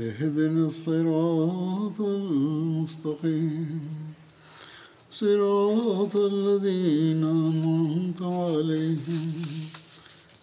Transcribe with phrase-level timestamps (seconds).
[0.00, 3.80] اهدنا الصراط المستقيم
[5.10, 9.32] صراط الذين أنعمت عليهم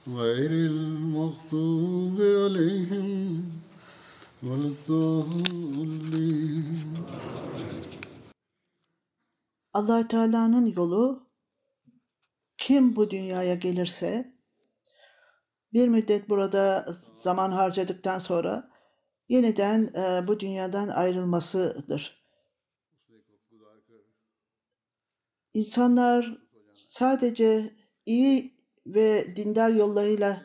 [0.07, 3.43] غير المغضوب عليهم
[4.43, 6.01] ولا الضالين
[9.73, 11.27] allah Teala'nın yolu
[12.57, 14.35] kim bu dünyaya gelirse
[15.73, 18.71] bir müddet burada zaman harcadıktan sonra
[19.28, 22.26] yeniden e, bu dünyadan ayrılmasıdır.
[25.54, 26.38] İnsanlar
[26.74, 27.70] sadece
[28.06, 30.42] iyi ve dindar yollarıyla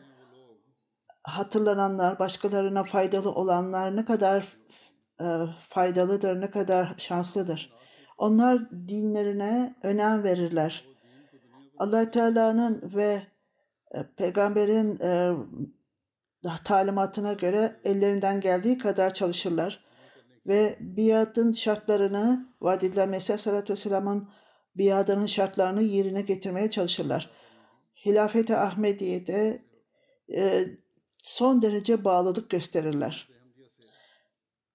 [1.22, 4.56] hatırlananlar, başkalarına faydalı olanlar ne kadar
[5.20, 5.26] e,
[5.68, 7.72] faydalıdır, ne kadar şanslıdır.
[8.18, 10.84] Onlar dinlerine önem verirler.
[11.78, 13.22] allah Teala'nın ve
[13.94, 15.32] e, peygamberin e,
[16.64, 19.84] talimatına göre ellerinden geldiği kadar çalışırlar.
[20.46, 24.28] Ve biatın şartlarını, Vadidler Mesih Aleyhisselatü Vesselam'ın
[24.76, 27.30] biadının şartlarını yerine getirmeye çalışırlar.
[28.06, 29.62] Hilafet-i Ahmediye'de
[30.34, 30.64] e,
[31.22, 33.28] son derece bağlılık gösterirler.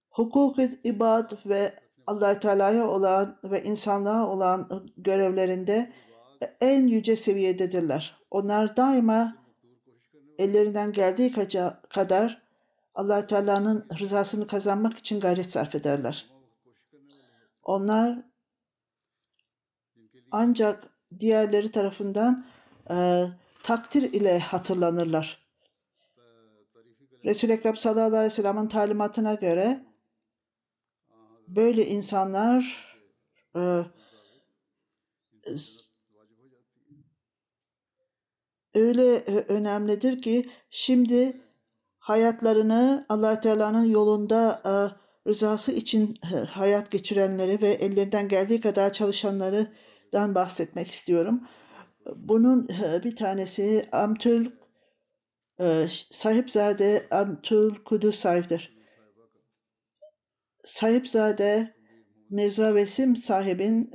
[0.09, 1.73] Hukuk ibad ve
[2.07, 5.93] allah Teala'ya olan ve insanlığa olan görevlerinde
[6.61, 8.15] en yüce seviyededirler.
[8.31, 9.46] Onlar daima
[10.37, 11.31] ellerinden geldiği
[11.89, 12.41] kadar
[12.95, 16.29] allah Teala'nın rızasını kazanmak için gayret sarf ederler.
[17.63, 18.23] Onlar
[20.31, 20.83] ancak
[21.19, 22.45] diğerleri tarafından
[22.89, 23.25] e,
[23.63, 25.47] takdir ile hatırlanırlar.
[27.25, 29.85] Resul-i Ekrem sallallahu aleyhi ve sellem'in talimatına göre
[31.47, 32.87] böyle insanlar
[33.55, 33.81] e,
[38.77, 41.41] öyle önemlidir ki şimdi
[41.99, 44.73] hayatlarını allah Teala'nın yolunda e,
[45.29, 46.17] rızası için
[46.49, 51.47] hayat geçirenleri ve ellerinden geldiği kadar çalışanlardan bahsetmek istiyorum.
[52.15, 52.67] Bunun
[53.03, 54.51] bir tanesi Amtül
[56.11, 58.77] Sahipzade Amtül Kudüs sahiptir.
[60.63, 61.73] Sahipzade
[62.29, 63.91] Mirza Vesim sahibin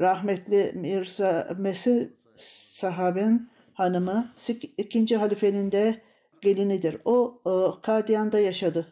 [0.00, 4.32] rahmetli Mirza Mesih sahaben hanımı
[4.76, 6.02] ikinci halifenin de
[6.40, 6.96] gelinidir.
[7.04, 8.86] O, o Kadiyan'da yaşadı.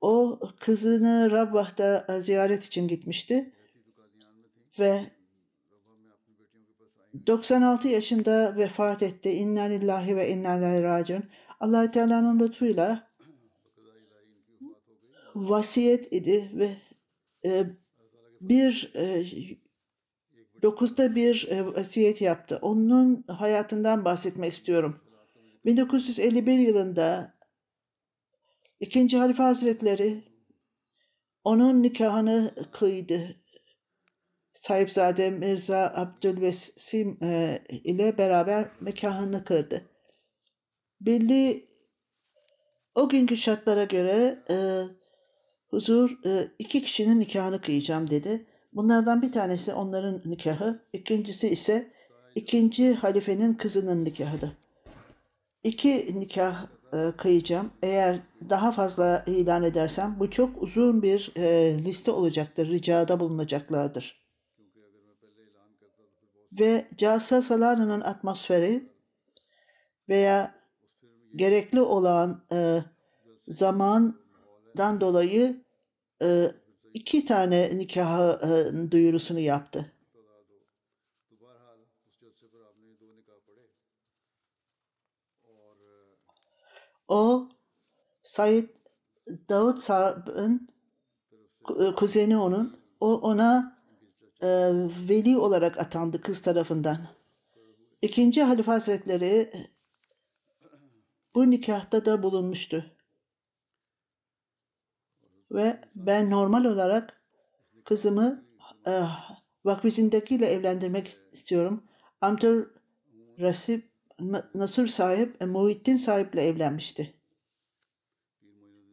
[0.00, 3.52] O kızını Rabbah'ta ziyaret için gitmişti
[4.78, 5.10] ve
[7.26, 9.30] 96 yaşında vefat etti.
[9.30, 11.24] İnna lillahi ve inna ileyhi raciun.
[11.60, 13.10] allah Teala'nın lütfuyla
[15.34, 16.76] vasiyet idi ve
[17.44, 17.66] e,
[18.40, 19.24] bir e,
[20.62, 22.58] dokuzda bir e, vasiyet yaptı.
[22.62, 25.00] Onun hayatından bahsetmek istiyorum.
[25.64, 27.34] 1951 yılında
[28.80, 30.24] ikinci Halife Hazretleri
[31.44, 33.36] onun nikahını kıydı.
[34.52, 39.90] Sahipzade Mirza Abdülvesim e, ile beraber nikahını kırdı.
[41.00, 41.66] Bildiği
[42.94, 44.56] o günkü şartlara göre e,
[45.68, 48.46] huzur e, iki kişinin nikahını kıyacağım dedi.
[48.72, 51.92] Bunlardan bir tanesi onların nikahı, ikincisi ise
[52.34, 54.52] ikinci halifenin kızının nikahıdır.
[55.64, 57.70] İki nikah e, kıyacağım.
[57.82, 58.18] Eğer
[58.50, 62.68] daha fazla ilan edersem bu çok uzun bir e, liste olacaktır.
[62.68, 64.20] Ricada bulunacaklardır.
[66.52, 68.92] Ve Casa Salana'nın atmosferi
[70.08, 70.54] veya
[71.36, 72.84] gerekli olan e,
[73.48, 75.64] zamandan dolayı
[76.22, 76.50] e,
[76.94, 79.92] iki tane nikah e, duyurusunu yaptı.
[87.08, 87.48] O
[88.22, 88.68] Said
[89.48, 90.68] Davut sahibin
[91.64, 93.78] ku- kuzeni onun o ona
[94.42, 94.48] e,
[95.08, 97.08] veli olarak atandı kız tarafından.
[98.02, 99.50] İkinci Halife Hazretleri
[101.34, 102.99] bu nikahta da bulunmuştu.
[105.50, 107.22] Ve ben normal olarak
[107.84, 108.44] kızımı
[108.86, 109.02] e,
[109.64, 111.84] vakfizindekiyle evlendirmek istiyorum.
[112.20, 112.66] Amtur
[113.40, 113.90] Rasip
[114.54, 117.14] Nasır sahip e, Muhittin sahiple evlenmişti.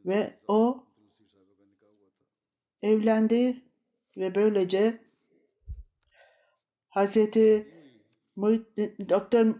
[0.05, 0.83] Ve o
[2.81, 3.61] evlendi
[4.17, 5.01] ve böylece
[6.89, 7.73] Hazreti
[9.09, 9.55] Doktor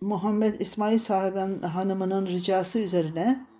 [0.00, 3.53] Muhammed İsmail sahibin hanımının ricası üzerine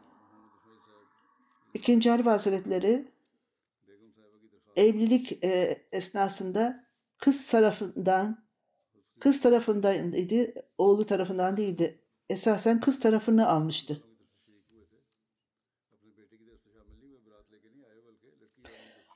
[1.75, 3.05] ikinci Halife Hazretleri
[4.77, 6.87] evlilik e, esnasında
[7.19, 8.45] kız tarafından
[9.21, 12.01] kız tarafındaydı, oğlu tarafından değildi.
[12.31, 14.03] Esasen kız tarafını almıştı.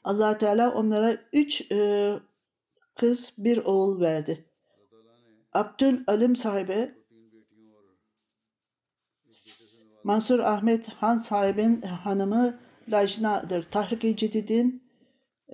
[0.08, 2.14] allah Teala onlara üç e,
[2.94, 4.44] kız bir oğul verdi.
[5.52, 6.94] Abdül Alim sahibi
[10.08, 12.58] Mansur Ahmet Han sahibin hanımı
[12.88, 13.62] Lajna'dır.
[13.62, 14.90] Tahrik-i Cedid'in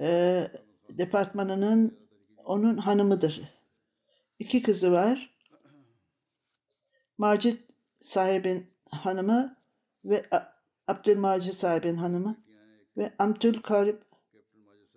[0.00, 0.48] e,
[0.90, 2.08] departmanının
[2.44, 3.40] onun hanımıdır.
[4.38, 5.36] İki kızı var.
[7.18, 7.70] Macit
[8.00, 9.56] sahibin hanımı
[10.04, 10.26] ve
[10.88, 12.44] Abdülmacit sahibin hanımı
[12.96, 13.98] ve Abdülkarib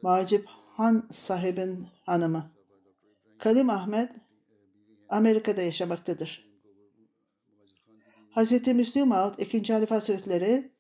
[0.01, 2.51] Macip Han sahibin hanımı.
[3.39, 4.11] Kalim Ahmet
[5.09, 6.46] Amerika'da yaşamaktadır.
[8.37, 8.67] Hz.
[8.67, 9.73] Müslim Maud 2.
[9.73, 10.71] Halife Hazretleri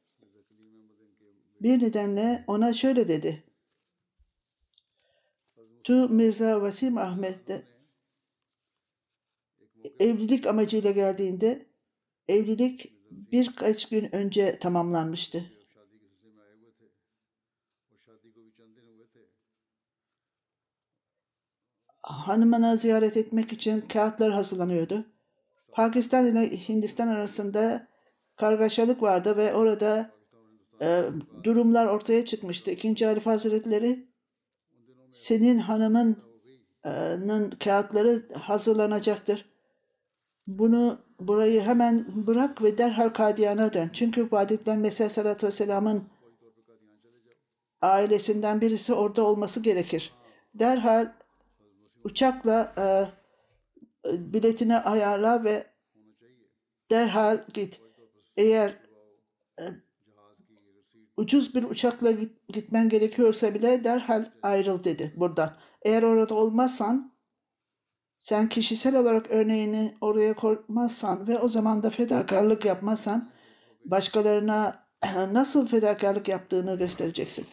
[1.61, 3.43] bir nedenle ona şöyle dedi.
[5.83, 7.63] Tu Mirza Vasim Ahmet de
[9.99, 11.65] evlilik amacıyla geldiğinde
[12.27, 15.51] evlilik birkaç gün önce tamamlanmıştı.
[22.01, 25.16] Hanımına ziyaret etmek için kağıtlar hazırlanıyordu.
[25.77, 27.87] Pakistan ile Hindistan arasında
[28.35, 30.11] kargaşalık vardı ve orada
[30.81, 31.03] e,
[31.43, 32.71] durumlar ortaya çıkmıştı.
[32.71, 34.07] İkinci Halife Hazretleri
[35.11, 39.49] senin hanımının kağıtları hazırlanacaktır.
[40.47, 43.89] Bunu burayı hemen bırak ve derhal Kadiyan'a dön.
[43.93, 46.03] Çünkü Vadid'den Mesih Sallallahu Vesselam'ın
[47.81, 50.13] ailesinden birisi orada olması gerekir.
[50.53, 51.13] Derhal
[52.03, 53.16] uçakla e,
[54.05, 55.67] biletini ayarla ve
[56.91, 57.81] derhal git.
[58.37, 58.69] Eğer
[59.59, 59.63] e,
[61.17, 65.57] ucuz bir uçakla git, gitmen gerekiyorsa bile derhal ayrıl dedi buradan.
[65.81, 67.17] Eğer orada olmazsan
[68.19, 73.31] sen kişisel olarak örneğini oraya koymazsan ve o zaman da fedakarlık yapmazsan
[73.85, 74.87] başkalarına
[75.31, 77.45] nasıl fedakarlık yaptığını göstereceksin.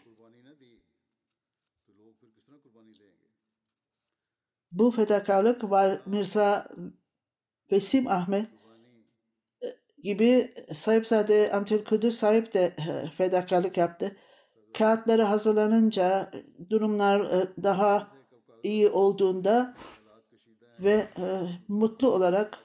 [4.74, 5.62] Bu fedakarlık
[6.06, 6.68] Mirza
[7.72, 8.46] Vesim Ahmet
[10.02, 12.76] gibi Sahipzade Abdülkadir sahip de
[13.16, 14.16] fedakarlık yaptı.
[14.78, 16.30] Kağıtları hazırlanınca
[16.70, 18.08] durumlar daha
[18.62, 19.76] iyi olduğunda
[20.80, 21.24] ve e,
[21.68, 22.58] mutlu olarak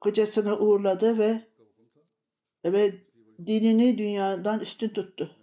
[0.00, 1.40] kocasını uğurladı ve
[2.64, 2.92] ve
[3.46, 5.41] dinini dünyadan üstün tuttu.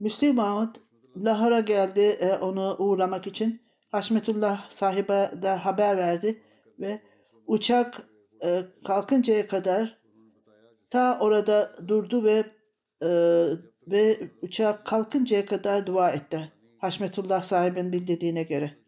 [0.00, 0.76] Müslim Mahmud
[1.16, 3.62] Lahora geldi e, onu uğurlamak için.
[3.88, 6.42] Haşmetullah sahibe de haber verdi
[6.78, 7.02] ve
[7.46, 8.02] uçak
[8.44, 9.98] e, kalkıncaya kadar
[10.90, 12.44] ta orada durdu ve
[13.02, 13.08] e,
[13.86, 16.52] ve uçak kalkıncaya kadar dua etti.
[16.78, 18.78] Haşmetullah sahibin bildirdiğine göre.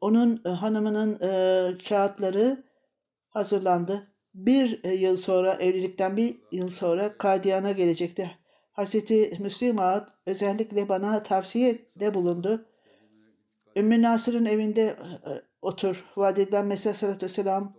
[0.00, 1.18] Onun hanımının
[1.88, 2.64] kağıtları
[3.28, 4.17] hazırlandı.
[4.34, 8.30] Bir e, yıl sonra evlilikten bir yıl sonra Kadiyan'a gelecekti.
[8.72, 12.66] Hazreti Müslim Ağat özellikle bana tavsiye de bulundu.
[13.76, 14.96] Ümmü Nasır'ın evinde e,
[15.62, 16.04] otur.
[16.16, 17.76] Vadiden Mesih Aleyhisselatü Vesselam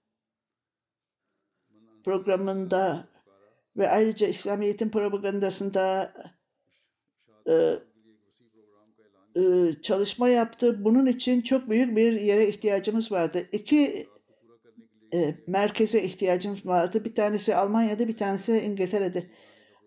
[2.04, 3.09] programında
[3.76, 6.14] ve ayrıca İslamiyet'in propagandasında
[7.47, 7.78] e, e,
[9.82, 10.85] çalışma yaptı.
[10.85, 13.42] Bunun için çok büyük bir yere ihtiyacımız vardı.
[13.52, 14.06] İki
[15.14, 17.04] e, merkeze ihtiyacımız vardı.
[17.04, 19.26] Bir tanesi Almanya'da, bir tanesi İngiltere'de.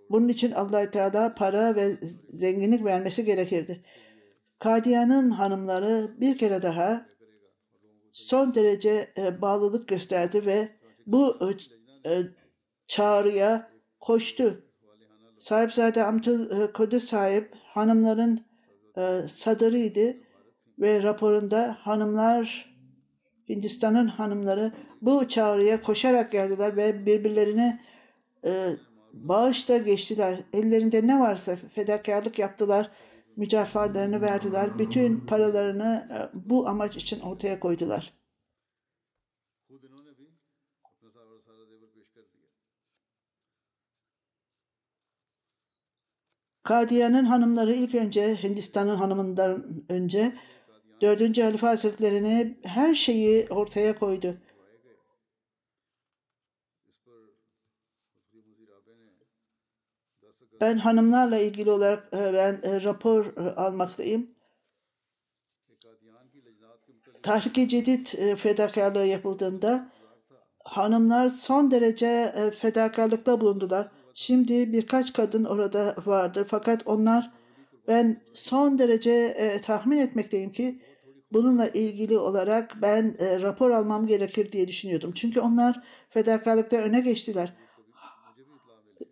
[0.09, 1.89] Bunun için allah Teala para ve
[2.29, 3.83] zenginlik vermesi gerekirdi.
[4.59, 7.05] Kadiyan'ın hanımları bir kere daha
[8.11, 10.69] son derece e, bağlılık gösterdi ve
[11.05, 11.37] bu
[12.05, 12.11] e,
[12.87, 14.65] çağrıya koştu.
[15.39, 18.45] Sahipzade Amtul e, Kudüs sahip hanımların
[18.97, 20.17] e, sadırıydı
[20.79, 22.73] ve raporunda hanımlar
[23.49, 24.71] Hindistan'ın hanımları
[25.01, 27.79] bu çağrıya koşarak geldiler ve birbirlerine
[28.45, 28.69] e,
[29.13, 30.39] bağışta geçtiler.
[30.53, 32.91] Ellerinde ne varsa fedakarlık yaptılar.
[33.35, 34.79] Mücafatlarını verdiler.
[34.79, 38.13] Bütün paralarını e, bu amaç için ortaya koydular.
[46.63, 50.35] Kadiyan'ın hanımları ilk önce Hindistan'ın hanımından önce
[51.01, 54.37] dördüncü Halife Hazretlerine her şeyi ortaya koydu.
[60.61, 64.29] Ben hanımlarla ilgili olarak e, ben e, rapor e, almaktayım.
[67.23, 69.91] Tahrik-i Cedid fedakarlığı yapıldığında
[70.63, 73.91] hanımlar son derece fedakarlıkta bulundular.
[74.13, 77.31] Şimdi birkaç kadın orada vardır fakat onlar
[77.87, 80.81] ben son derece e, tahmin etmekteyim ki
[81.33, 85.11] bununla ilgili olarak ben e, rapor almam gerekir diye düşünüyordum.
[85.15, 87.53] Çünkü onlar fedakarlıkta öne geçtiler.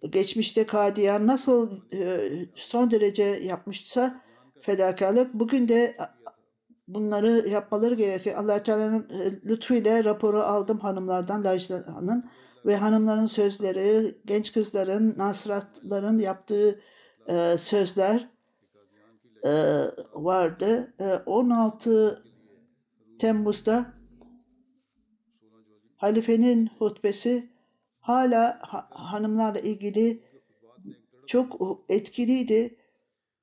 [0.10, 2.20] Geçmişte Kadiyan nasıl e,
[2.56, 4.22] son derece yapmışsa
[4.62, 5.98] fedakarlık bugün de
[6.88, 8.34] bunları yapmaları gerekir.
[8.40, 9.08] allah Teala'nın
[9.46, 12.30] lütfuyla raporu aldım hanımlardan, Lajla'nın
[12.66, 16.82] ve hanımların sözleri, genç kızların, nasratların yaptığı
[17.28, 18.30] e, sözler
[19.46, 19.52] e,
[20.14, 20.94] vardı.
[21.00, 22.24] E, 16
[23.20, 23.94] Temmuz'da
[25.98, 27.50] halifenin hutbesi
[28.00, 30.24] hala ha, hanımlarla ilgili
[31.28, 32.78] çok etkiliydi.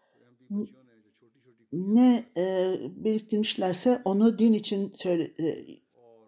[1.75, 5.55] ne e, biriktirmişlerse onu din için söyle, e,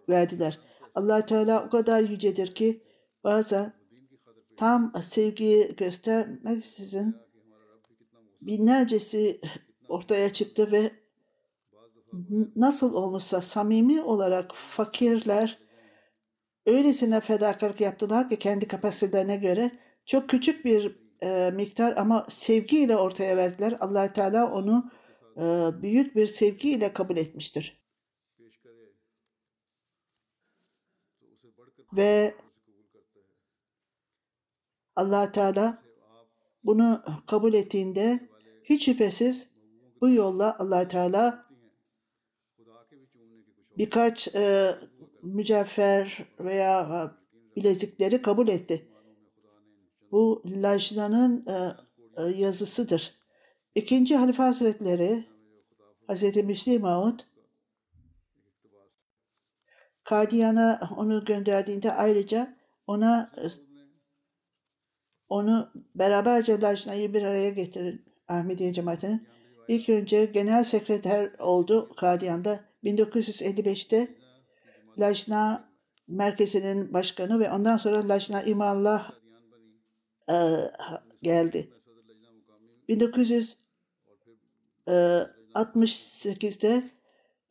[0.08, 0.58] verdiler.
[0.94, 2.82] allah Teala o kadar yücedir ki
[3.24, 3.72] bazen
[4.56, 7.16] tam sevgiyi göstermeksizin
[8.42, 9.40] binlercesi
[9.88, 10.90] ortaya çıktı ve
[12.56, 15.58] nasıl olmuşsa samimi olarak fakirler
[16.66, 19.70] öylesine fedakarlık yaptılar ki kendi kapasitelerine göre
[20.06, 23.76] çok küçük bir e, miktar ama sevgiyle ortaya verdiler.
[23.80, 24.90] allah Teala onu
[25.82, 27.86] büyük bir sevgiyle kabul etmiştir.
[31.92, 32.34] Ve
[34.96, 35.82] allah Teala
[36.64, 38.28] bunu kabul ettiğinde
[38.64, 39.50] hiç şüphesiz
[40.00, 41.46] bu yolla allah Teala
[43.78, 44.74] birkaç e,
[45.22, 48.88] mücevher veya e, bilezikleri kabul etti.
[50.12, 51.76] Bu Lajna'nın e,
[52.16, 53.25] e, yazısıdır.
[53.76, 55.24] İkinci Halife Hazretleri
[56.06, 57.20] Hazreti Müslim Maud
[60.04, 62.56] Kadiyan'a onu gönderdiğinde ayrıca
[62.86, 63.32] ona
[65.28, 69.28] onu beraberce Lajna'yı bir araya getirin Ahmediye cemaatinin.
[69.68, 72.60] İlk önce genel sekreter oldu Kadiyan'da.
[72.84, 74.16] 1955'te
[74.98, 75.70] Lajna
[76.08, 79.12] merkezinin başkanı ve ondan sonra Lajna İmallah
[80.28, 80.36] e,
[81.22, 81.70] geldi.
[82.88, 83.65] 1900
[84.88, 86.82] ee, 68'de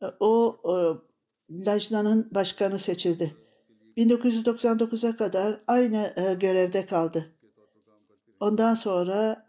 [0.02, 0.74] e, o e,
[1.66, 3.36] Lajna'nın başkanı seçildi.
[3.96, 7.32] 1999'a kadar aynı e, görevde kaldı.
[8.40, 9.46] Ondan sonra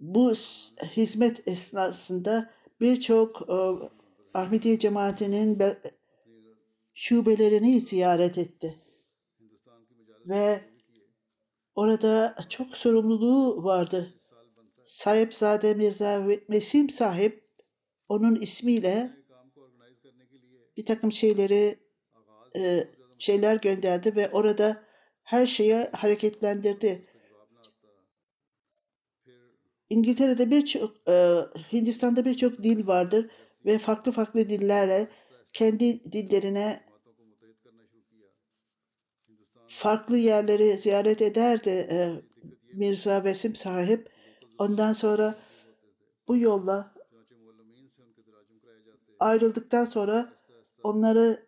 [0.00, 0.32] bu
[0.96, 2.50] hizmet esnasında
[2.80, 3.50] birçok
[4.34, 5.62] Ahmediye cemaatinin
[6.94, 8.82] şubelerini ziyaret etti.
[10.26, 10.60] Ve
[11.74, 14.15] orada çok sorumluluğu vardı.
[14.86, 17.48] Sahipzade Mirza Mesim sahip
[18.08, 19.10] onun ismiyle
[20.76, 21.78] bir takım şeyleri
[22.56, 22.84] e,
[23.18, 24.84] şeyler gönderdi ve orada
[25.22, 27.06] her şeyi hareketlendirdi.
[29.90, 31.12] İngiltere'de birçok, e,
[31.72, 33.30] Hindistan'da birçok dil vardır
[33.64, 35.08] ve farklı farklı dillerle
[35.52, 36.84] kendi dillerine
[39.66, 42.12] farklı yerleri ziyaret ederdi e,
[42.72, 44.15] Mirza Vesim sahip.
[44.58, 45.34] Ondan sonra
[46.28, 46.92] bu yolla
[49.20, 50.32] ayrıldıktan sonra
[50.82, 51.46] onları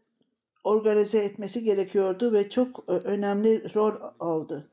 [0.64, 4.70] organize etmesi gerekiyordu ve çok e, önemli rol aldı.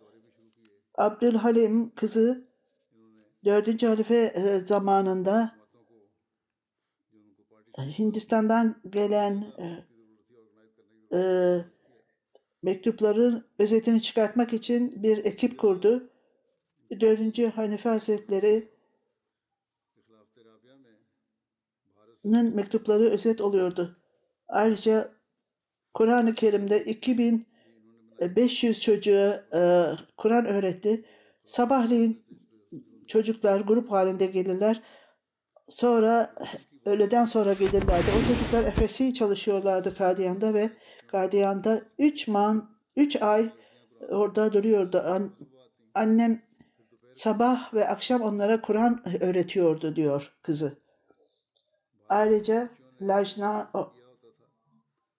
[0.96, 2.48] Abdülhalim kızı
[3.45, 3.84] 4.
[3.84, 5.56] halife e, zamanında
[7.78, 9.86] Hindistan'dan gelen e,
[11.17, 11.21] e,
[12.63, 16.10] mektupların özetini çıkartmak için bir ekip kurdu.
[16.91, 17.58] 4.
[17.58, 18.69] Hanife Hazretleri
[22.26, 23.98] mektupları özet oluyordu.
[24.48, 25.12] Ayrıca
[25.93, 31.06] Kur'an-ı Kerim'de 2500 çocuğa e, Kur'an öğretti.
[31.43, 32.24] Sabahleyin
[33.08, 34.82] çocuklar grup halinde gelirler.
[35.69, 36.36] Sonra
[36.86, 38.06] öğleden sonra gelirlerdi.
[38.17, 40.69] O çocuklar Efes'i çalışıyorlardı Kadiyan'da ve
[41.08, 43.50] Kadiyan'da 3 man 3 ay
[44.10, 45.04] orada duruyordu.
[45.06, 45.32] An,
[45.95, 46.41] annem
[47.08, 50.78] sabah ve akşam onlara Kur'an öğretiyordu diyor kızı.
[52.10, 52.70] Ayrıca
[53.02, 53.72] Lajna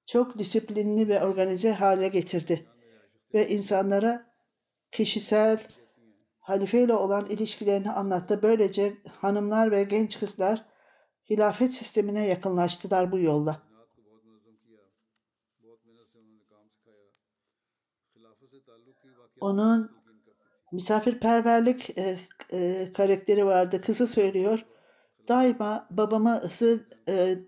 [0.07, 2.67] çok disiplinli ve organize hale getirdi
[3.35, 4.27] ve insanlara
[4.93, 5.67] kişisel
[6.39, 8.43] halifeyle olan ilişkilerini anlattı.
[8.43, 10.65] Böylece hanımlar ve genç kızlar
[11.31, 13.63] hilafet sistemine yakınlaştılar bu yolla.
[19.41, 19.96] Onun
[20.73, 22.19] misafirperverlik e,
[22.53, 23.81] e, karakteri vardı.
[23.81, 24.67] Kızı söylüyor.
[25.29, 27.39] Daima babamızı e,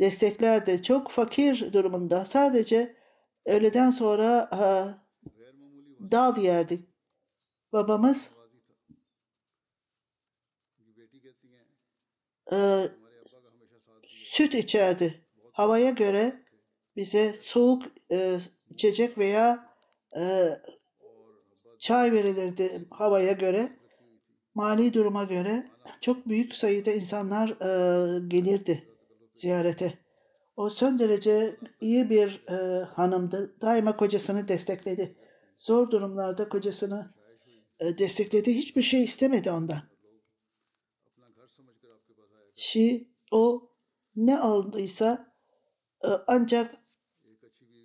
[0.00, 0.82] desteklerdi.
[0.82, 2.24] Çok fakir durumunda.
[2.24, 2.96] Sadece
[3.46, 4.62] öğleden sonra e,
[6.12, 6.88] dal yerdik.
[7.72, 8.32] Babamız
[12.52, 12.88] e,
[14.08, 15.24] süt içerdi.
[15.52, 16.42] Havaya göre
[16.96, 18.38] bize soğuk e,
[18.70, 19.74] içecek veya
[20.16, 20.50] e,
[21.78, 23.76] çay verilirdi havaya göre.
[24.54, 25.66] Mali duruma göre
[26.00, 28.88] çok büyük sayıda insanlar e, gelirdi
[29.34, 29.98] ziyarete.
[30.56, 33.56] O son derece iyi bir e, hanımdı.
[33.60, 35.16] Daima kocasını destekledi.
[35.58, 37.14] Zor durumlarda kocasını
[37.80, 38.54] e, destekledi.
[38.54, 39.82] Hiçbir şey istemedi ondan.
[42.54, 43.70] Şi o
[44.16, 45.32] ne aldıysa
[46.04, 46.74] e, ancak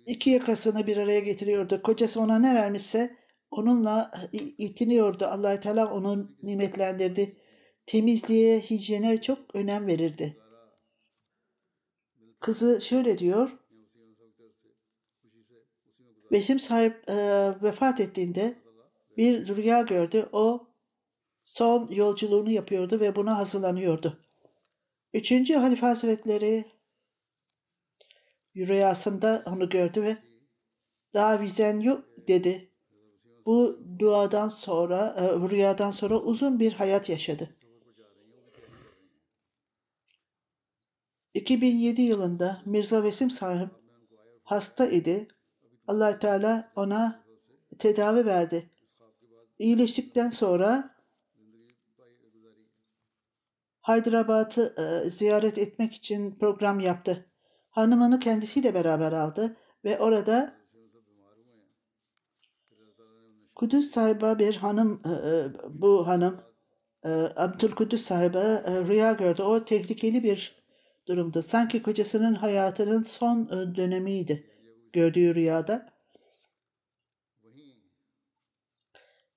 [0.06, 1.82] iki yakasını bir araya getiriyordu.
[1.82, 3.16] Kocası ona ne vermişse
[3.52, 5.24] onunla e, itiniyordu.
[5.26, 7.36] allah Teala onu nimetlendirdi.
[7.86, 10.38] Temizliğe, hijyene çok önem verirdi.
[12.40, 13.58] Kızı şöyle diyor.
[16.32, 17.14] Besim sahip e,
[17.62, 18.62] vefat ettiğinde
[19.16, 20.28] bir rüya gördü.
[20.32, 20.66] O
[21.42, 24.20] son yolculuğunu yapıyordu ve buna hazırlanıyordu.
[25.14, 26.64] Üçüncü Halife Hazretleri
[28.56, 30.16] rüyasında onu gördü ve
[31.14, 32.71] daha vizen yok dedi.
[33.46, 37.56] Bu duadan sonra, e, rüyadan sonra uzun bir hayat yaşadı.
[41.34, 43.70] 2007 yılında Mirza Vesim sahip
[44.44, 45.28] hasta idi.
[45.88, 47.24] allah Teala ona
[47.78, 48.70] tedavi verdi.
[49.58, 50.96] İyileştikten sonra
[53.82, 57.26] Hyderabad'ı e, ziyaret etmek için program yaptı.
[57.70, 60.61] Hanımını kendisiyle beraber aldı ve orada
[63.62, 66.40] Kudüs sahibi bir hanım, e, e, bu hanım
[67.04, 68.38] e, Abdülkudüs sahibi
[68.88, 69.42] rüya gördü.
[69.42, 70.62] O tehlikeli bir
[71.06, 71.42] durumdu.
[71.42, 74.50] Sanki kocasının hayatının son dönemiydi
[74.92, 75.92] gördüğü rüyada.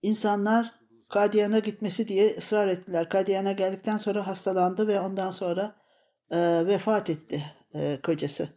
[0.02, 3.10] İnsanlar Kadyan'a gitmesi diye ısrar ettiler.
[3.10, 5.76] Kadyan'a geldikten sonra hastalandı ve ondan sonra
[6.32, 8.50] e, vefat etti e, kocası.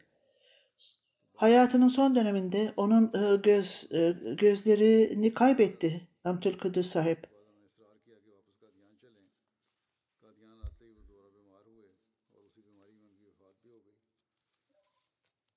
[1.38, 7.27] Hayatının son döneminde onun e, göz e, gözlerini kaybetti Abdülkadir sahip.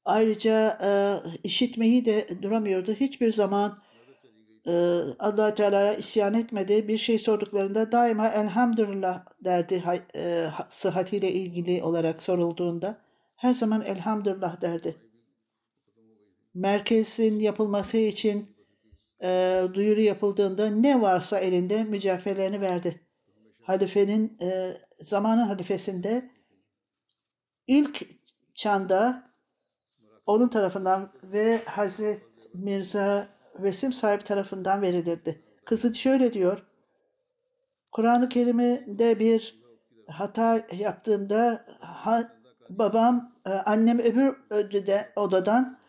[0.06, 0.92] Ayrıca e,
[1.44, 2.94] işitmeyi de duramıyordu.
[2.94, 3.82] Hiçbir zaman
[4.68, 4.72] e,
[5.20, 6.88] allah Teala'ya isyan etmedi.
[6.88, 9.84] Bir şey sorduklarında daima elhamdülillah derdi
[10.16, 13.02] e, sıhhatiyle ilgili olarak sorulduğunda.
[13.36, 15.11] Her zaman elhamdülillah derdi.
[16.54, 18.56] Merkezin yapılması için
[19.24, 23.08] e, duyuru yapıldığında ne varsa elinde mücevherlerini verdi.
[23.62, 26.32] Halifenin e, zamanın halifesinde
[27.68, 28.06] ilk
[28.56, 29.32] çanda
[30.26, 32.22] onun tarafından ve Hazret
[32.54, 33.28] Mirza
[33.60, 35.42] Vesim sahip tarafından verilirdi.
[35.66, 36.66] Kızı şöyle diyor.
[37.92, 39.62] Kur'an-ı Kerim'de bir
[40.08, 42.32] hata yaptığımda ha-
[42.70, 45.81] babam, e, annem öbür ödede, odadan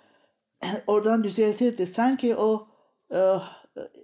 [0.86, 1.86] oradan düzeltirdi.
[1.86, 2.68] Sanki o
[3.14, 3.18] e,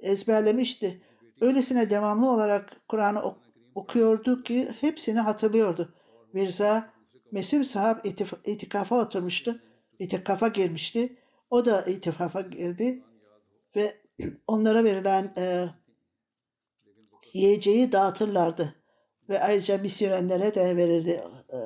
[0.02, 1.02] ezberlemişti.
[1.40, 3.38] Öylesine devamlı olarak Kur'an'ı ok-
[3.74, 5.94] okuyordu ki hepsini hatırlıyordu.
[6.32, 6.90] Mirza
[7.32, 8.04] Mesih sahab
[8.44, 9.62] itikafa oturmuştu.
[9.98, 11.16] İtikafa girmişti.
[11.50, 13.02] O da itikafa girdi
[13.76, 13.96] ve
[14.46, 15.68] onlara verilen e,
[17.32, 18.74] yiyeceği dağıtırlardı.
[19.28, 21.22] Ve ayrıca misyonerlere de verirdi.
[21.52, 21.56] E,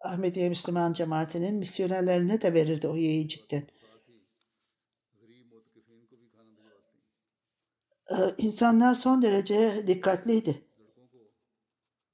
[0.00, 3.62] Ahmediye Müslüman cemaatinin misyonerlerine de verirdi o yiyecekten.
[8.38, 10.64] İnsanlar son derece dikkatliydi.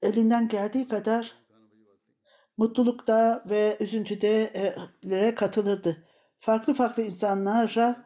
[0.01, 1.35] Elinden geldiği kadar
[2.57, 4.75] mutlulukta ve üzüntüde
[5.35, 6.03] katılırdı.
[6.39, 8.05] Farklı farklı insanlara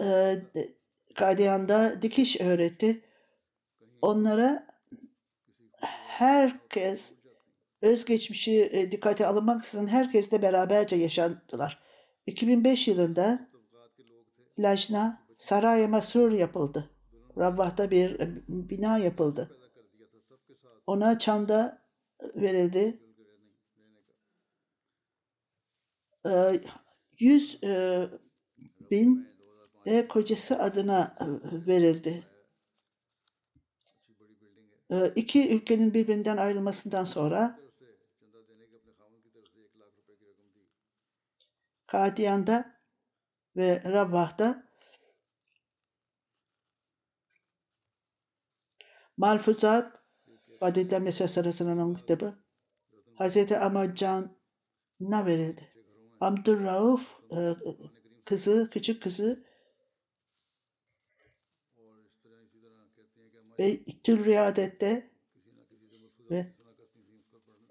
[0.00, 0.36] e,
[1.14, 3.04] Kadyan'da dikiş öğretti.
[4.02, 4.66] Onlara
[6.06, 7.14] herkes
[7.82, 11.82] özgeçmişi e, dikkate alınmaksızın herkesle beraberce yaşadılar.
[12.26, 13.48] 2005 yılında
[14.58, 16.90] Lajna Saray-ı Masrur yapıldı.
[17.38, 19.58] Rabbah'ta bir e, bina yapıldı.
[20.86, 21.82] Ona çanda
[22.34, 23.02] verildi.
[26.26, 26.60] E,
[27.18, 28.02] yüz e,
[28.90, 29.28] bin
[29.84, 31.16] de kocası adına
[31.66, 32.24] verildi.
[35.14, 37.60] İki ülkenin birbirinden ayrılmasından sonra
[41.86, 42.80] Kadiyan'da
[43.56, 44.67] ve Rabbah'ta
[49.18, 50.02] Malfuzat
[50.62, 52.34] Vadiden Mesih Sarası'nın kitabı
[53.18, 53.52] Hz.
[53.52, 55.72] Amacan'a verildi.
[56.20, 57.00] Abdurrauf
[57.32, 57.36] e,
[58.24, 59.44] kızı, küçük kızı
[63.58, 65.10] ve tül riyadette
[66.30, 66.52] ve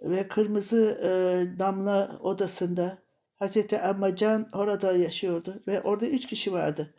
[0.02, 1.10] ve kırmızı e,
[1.60, 2.98] damla odasında
[3.36, 6.94] Hazreti Amacan orada yaşıyordu ve orada üç kişi vardı.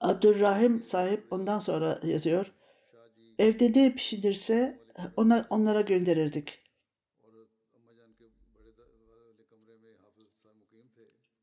[0.00, 2.52] Abdurrahim sahip ondan sonra yazıyor.
[3.38, 4.78] Evde ne pişirirse
[5.16, 6.62] ona, onlara gönderirdik.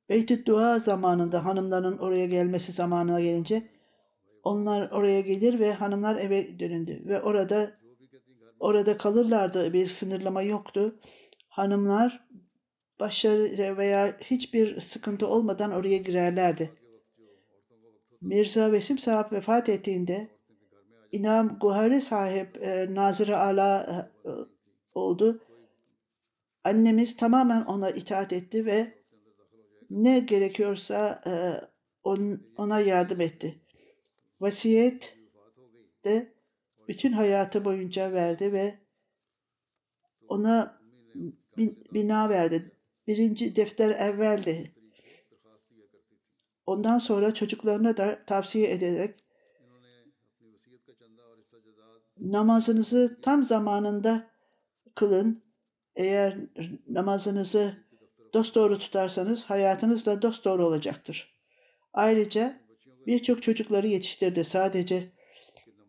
[0.09, 3.67] Beytüt Dua zamanında hanımların oraya gelmesi zamanına gelince
[4.43, 7.71] onlar oraya gelir ve hanımlar eve dönündü ve orada
[8.59, 9.73] orada kalırlardı.
[9.73, 10.99] Bir sınırlama yoktu.
[11.49, 12.27] Hanımlar
[12.99, 16.84] başarı veya hiçbir sıkıntı olmadan oraya girerlerdi.
[18.25, 20.27] Mirza Vesim sahip vefat ettiğinde
[21.11, 23.83] İnam Guhari sahip e, Nazır-ı Ala
[24.25, 24.29] e,
[24.93, 25.41] oldu.
[26.63, 29.03] Annemiz tamamen ona itaat etti ve
[29.89, 31.31] ne gerekiyorsa e,
[32.03, 33.61] on- ona yardım etti.
[34.41, 35.17] Vasiyet
[36.05, 36.33] de
[36.87, 38.79] bütün hayatı boyunca verdi ve
[40.27, 40.81] ona
[41.57, 42.71] bin- bina verdi.
[43.07, 44.74] Birinci defter evveldi.
[46.65, 49.25] Ondan sonra çocuklarına da tavsiye ederek
[52.19, 54.27] namazınızı tam zamanında
[54.95, 55.45] kılın.
[55.95, 56.37] Eğer
[56.87, 57.77] namazınızı
[58.33, 61.35] dosdoğru tutarsanız hayatınız da dosdoğru olacaktır.
[61.93, 62.61] Ayrıca
[63.07, 64.43] birçok çocukları yetiştirdi.
[64.43, 65.11] Sadece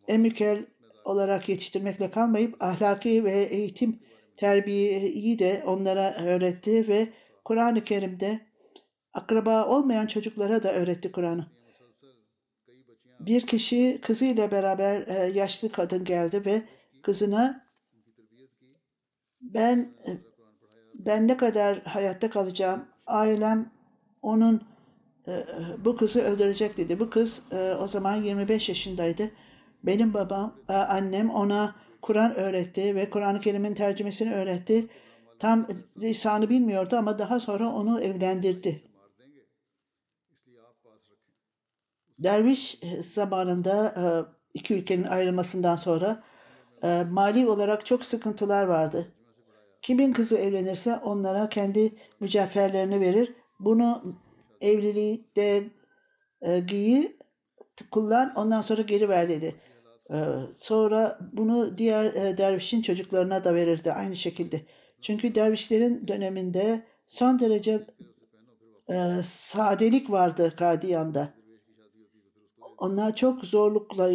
[0.08, 0.66] emikel
[1.04, 4.00] olarak yetiştirmekle kalmayıp ahlaki ve eğitim
[4.36, 7.08] terbiyeyi de onlara öğretti ve
[7.44, 8.40] Kur'an-ı Kerim'de
[9.16, 11.46] akraba olmayan çocuklara da öğretti Kur'an'ı.
[13.20, 16.62] Bir kişi kızıyla beraber e, yaşlı kadın geldi ve
[17.02, 17.66] kızına
[19.40, 20.10] ben e,
[20.94, 23.70] ben ne kadar hayatta kalacağım ailem
[24.22, 24.62] onun
[25.28, 25.46] e,
[25.84, 27.00] bu kızı öldürecek dedi.
[27.00, 27.42] Bu kız
[27.80, 29.30] o zaman 25 yaşındaydı.
[29.82, 34.88] Benim babam, annem ona Kur'an öğretti ve Kur'an-ı Kerim'in tercümesini öğretti.
[35.38, 35.66] Tam
[36.00, 38.85] lisanı bilmiyordu ama daha sonra onu evlendirdi.
[42.18, 44.04] Derviş e, zamanında e,
[44.54, 46.22] iki ülkenin ayrılmasından sonra
[46.82, 49.06] e, mali olarak çok sıkıntılar vardı.
[49.82, 53.34] Kimin kızı evlenirse onlara kendi mücevherlerini verir.
[53.60, 54.02] Bunu
[54.60, 55.64] evlilikte
[56.66, 57.16] giyi,
[57.90, 59.54] kullan ondan sonra geri ver dedi.
[60.56, 64.62] Sonra bunu diğer dervişin çocuklarına da verirdi aynı şekilde.
[65.00, 67.86] Çünkü dervişlerin döneminde son derece
[69.22, 71.35] sadelik vardı Kadiyan'da.
[72.78, 74.10] Onlar çok zorlukla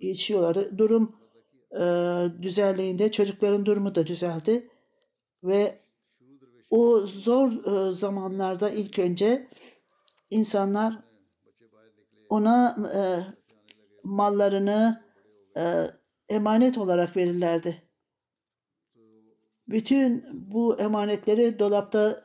[0.00, 0.78] yaşıyorlardı.
[0.78, 1.16] Durum
[1.72, 1.82] e,
[2.42, 4.70] düzeldiğinde çocukların durumu da düzeldi.
[5.44, 5.80] Ve
[6.70, 9.48] o zor e, zamanlarda ilk önce
[10.30, 11.02] insanlar
[12.28, 13.00] ona e,
[14.02, 15.04] mallarını
[15.56, 15.86] e,
[16.28, 17.82] emanet olarak verirlerdi.
[19.68, 22.20] Bütün bu emanetleri dolapta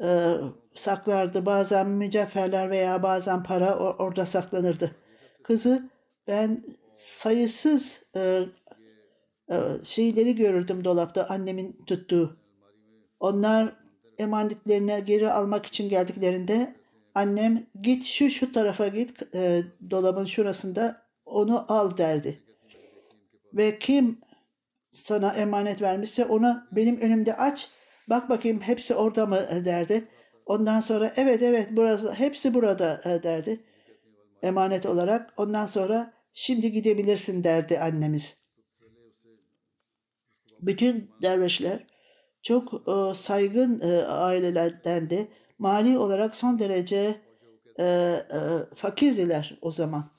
[0.00, 0.34] e,
[0.74, 1.46] saklardı.
[1.46, 4.96] Bazen mücevherler veya bazen para or- orada saklanırdı.
[5.42, 5.88] Kızı
[6.26, 6.58] ben
[6.94, 8.40] sayısız e,
[9.50, 12.36] e, şeyleri görürdüm dolapta annemin tuttuğu.
[13.20, 13.76] Onlar
[14.18, 16.74] emanetlerini geri almak için geldiklerinde
[17.14, 22.42] annem git şu şu tarafa git e, dolabın şurasında onu al derdi.
[23.52, 24.20] Ve kim
[24.90, 27.70] sana emanet vermişse ona benim önümde aç
[28.10, 30.08] bak bakayım hepsi orada mı derdi.
[30.46, 33.64] Ondan sonra evet evet burası hepsi burada e, derdi
[34.42, 35.34] emanet olarak.
[35.36, 38.36] Ondan sonra şimdi gidebilirsin derdi annemiz.
[40.62, 41.86] Bütün dervişler
[42.42, 45.28] çok e, saygın e, ailelerdendi.
[45.58, 47.20] Mali olarak son derece
[47.78, 48.20] e, e,
[48.74, 50.10] fakirdiler o zaman.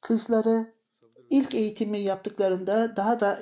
[0.00, 0.74] Kızları
[1.30, 3.40] ilk eğitimi yaptıklarında daha da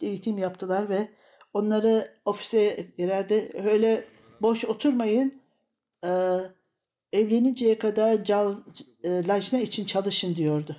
[0.00, 1.08] eğitim yaptılar ve
[1.52, 3.52] onları ofise girerdi.
[3.54, 4.04] Öyle
[4.42, 5.40] boş oturmayın.
[6.04, 6.10] E,
[7.12, 8.54] evleninceye kadar cal,
[9.04, 10.76] e, lajna için çalışın diyordu.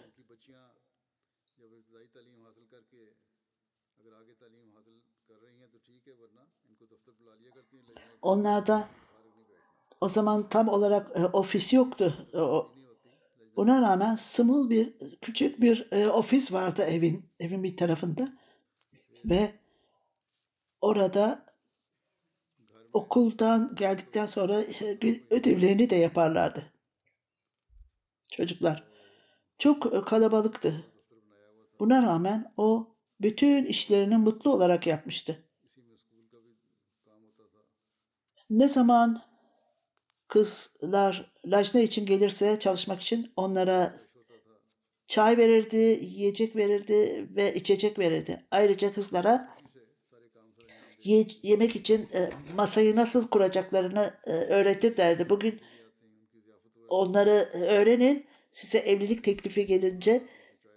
[8.21, 8.87] Onlarda
[10.01, 12.27] o zaman tam olarak e, ofis yoktu.
[12.33, 12.71] O,
[13.55, 18.33] buna rağmen small bir küçük bir e, ofis vardı evin evin bir tarafında
[19.25, 19.60] ve
[20.81, 21.45] orada
[22.93, 24.97] okuldan geldikten sonra e,
[25.29, 26.73] ödevlerini de yaparlardı.
[28.31, 28.83] Çocuklar
[29.57, 30.85] çok e, kalabalıktı.
[31.79, 35.43] Buna rağmen o bütün işlerini mutlu olarak yapmıştı.
[38.49, 39.21] Ne zaman
[40.27, 43.95] kızlar lajna için gelirse çalışmak için onlara
[45.07, 48.47] çay verirdi, yiyecek verirdi ve içecek verirdi.
[48.51, 49.60] Ayrıca kızlara
[51.03, 55.29] ye- yemek için e, masayı nasıl kuracaklarını e, öğretir derdi.
[55.29, 55.59] Bugün
[56.89, 58.25] onları öğrenin.
[58.51, 60.23] Size evlilik teklifi gelince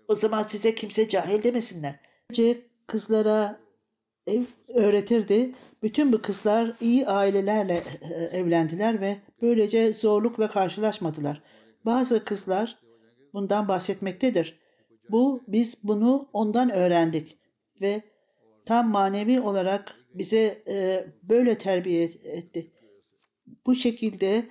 [0.09, 2.01] o zaman size kimse cahil demesinler.
[2.31, 3.61] Önce kızlara
[4.27, 5.53] ev öğretirdi.
[5.83, 11.43] Bütün bu kızlar iyi ailelerle e, evlendiler ve böylece zorlukla karşılaşmadılar.
[11.85, 12.79] Bazı kızlar
[13.33, 14.59] bundan bahsetmektedir.
[15.11, 17.39] Bu biz bunu ondan öğrendik
[17.81, 18.03] ve
[18.67, 22.73] tam manevi olarak bize e, böyle terbiye etti.
[23.67, 24.49] Bu şekilde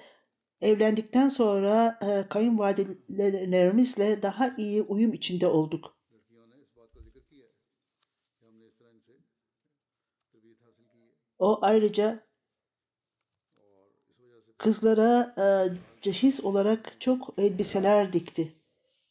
[0.62, 5.98] evlendikten sonra e, kayınvalidelerimizle daha iyi uyum içinde olduk.
[11.40, 12.28] O ayrıca
[14.58, 15.46] kızlara e,
[16.02, 18.54] cehiz olarak çok elbiseler dikti.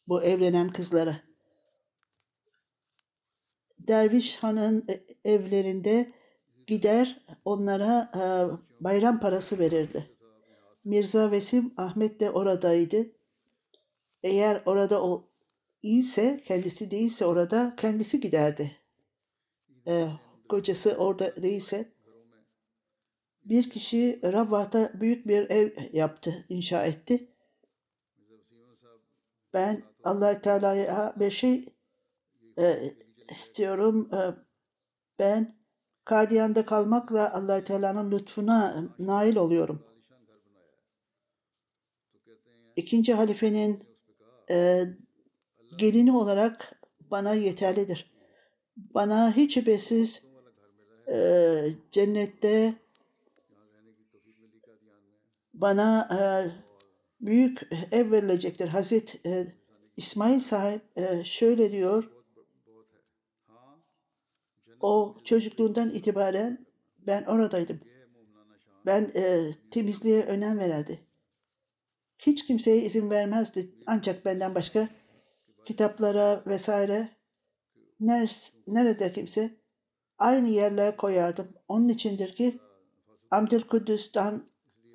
[0.09, 1.17] Bu evlenen kızlara.
[3.79, 6.13] Derviş Han'ın e, evlerinde
[6.67, 8.23] gider onlara e,
[8.85, 10.11] bayram parası verirdi.
[10.85, 13.07] Mirza Vesim Ahmet de oradaydı.
[14.23, 15.29] Eğer orada o
[15.83, 18.77] iyiyse, kendisi değilse orada kendisi giderdi.
[19.87, 20.09] E,
[20.49, 21.93] kocası orada değilse
[23.45, 27.29] Bir kişi Rabbat'ta büyük bir ev yaptı, inşa etti.
[29.55, 31.65] Ben allah Teala'ya bir şey
[32.59, 32.93] e,
[33.31, 34.09] istiyorum.
[34.15, 34.21] E,
[35.19, 35.62] ben
[36.13, 39.83] Kadiyan'da kalmakla allah Teala'nın lütfuna nail oluyorum.
[42.77, 43.85] İkinci halifenin
[44.51, 44.85] e,
[45.77, 48.13] gelini olarak bana yeterlidir.
[48.77, 50.23] Bana hiç şüphesiz
[51.13, 51.19] e,
[51.91, 52.75] cennette
[55.55, 56.21] bana e,
[57.21, 58.69] büyük ev verilecektir.
[58.69, 59.47] Hazreti e,
[59.97, 62.22] İsmail sahip e, şöyle diyor.
[64.83, 66.67] O çocukluğundan itibaren
[67.07, 67.81] ben oradaydım.
[68.87, 71.01] Ben e, temizliğe önem verirdi.
[72.19, 73.75] Hiç kimseye izin vermezdi.
[73.87, 74.89] Ancak benden başka
[75.65, 77.09] kitaplara vesaire
[78.67, 79.57] nerede kimse
[80.19, 81.49] aynı yerlere koyardım.
[81.69, 82.59] Onun içindir ki
[83.31, 84.43] Abdülkudüs'ten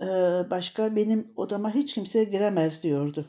[0.02, 0.06] e,
[0.50, 3.26] başka benim odama hiç kimse giremez diyordu.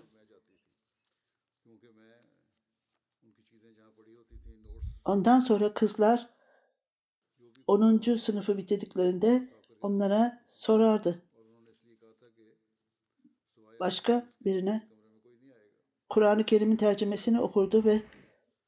[5.04, 6.37] Ondan sonra kızlar
[7.68, 7.98] 10.
[7.98, 9.48] sınıfı bitirdiklerinde
[9.82, 11.22] onlara sorardı.
[13.80, 14.88] Başka birine
[16.08, 18.02] Kur'an-ı Kerim'in tercümesini okurdu ve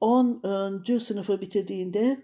[0.01, 0.99] 10.
[0.99, 2.23] sınıfı bitirdiğinde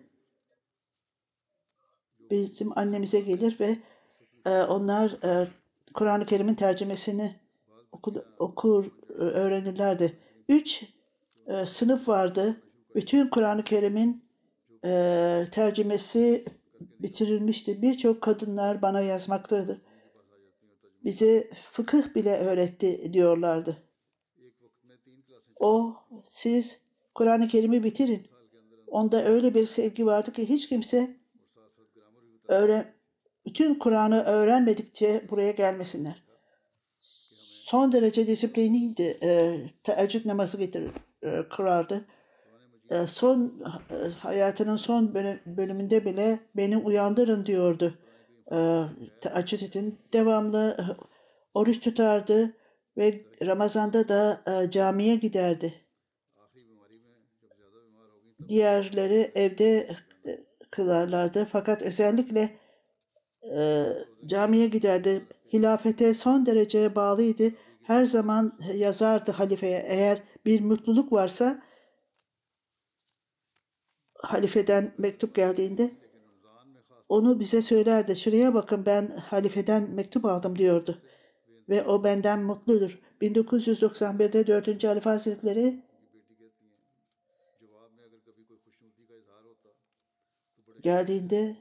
[2.31, 3.79] bizim annemize gelir ve
[4.47, 5.49] e, onlar e,
[5.95, 7.35] Kur'an-ı Kerim'in tercümesini
[7.93, 10.19] okur, okur öğrenirlerdi.
[10.49, 10.85] Üç
[11.47, 12.63] e, sınıf vardı.
[12.95, 14.27] Bütün Kur'an-ı Kerim'in
[15.51, 16.45] tercümesi
[16.81, 17.83] bitirilmişti.
[17.83, 19.81] Birçok kadınlar bana yazmaktadır.
[21.05, 23.83] Bize fıkıh bile öğretti diyorlardı.
[25.61, 26.81] O siz
[27.15, 28.27] Kur'an-ı Kerim'i bitirin.
[28.87, 31.17] Onda öyle bir sevgi vardı ki hiç kimse
[32.49, 32.95] öğren
[33.47, 36.25] bütün Kur'an'ı öğrenmedikçe buraya gelmesinler.
[37.67, 39.19] Son derece disipliniydi.
[39.23, 40.91] E, teheccüd namazı getirir,
[41.23, 42.07] e, kırardı.
[42.91, 45.15] E, son e, hayatının son
[45.47, 47.95] bölümünde bile beni uyandırın diyordu.
[48.53, 48.57] E,
[49.53, 49.99] edin.
[50.13, 50.77] Devamlı
[51.55, 52.53] oruç tutardı
[52.97, 55.75] ve Ramazan'da da camiye giderdi.
[58.49, 59.89] Diğerleri evde
[60.71, 61.49] kılarlardı.
[61.53, 62.51] Fakat özellikle
[64.27, 65.27] camiye giderdi.
[65.53, 67.51] Hilafete son derece bağlıydı.
[67.83, 69.85] Her zaman yazardı halifeye.
[69.89, 71.66] Eğer bir mutluluk varsa
[74.19, 75.91] halifeden mektup geldiğinde
[77.09, 78.17] onu bize söylerdi.
[78.17, 80.99] Şuraya bakın ben halifeden mektup aldım diyordu.
[81.69, 83.01] Ve o benden mutludur.
[83.23, 84.85] 1991'de 4.
[84.85, 85.83] Halife Hazretleri
[90.81, 91.57] geldiğinde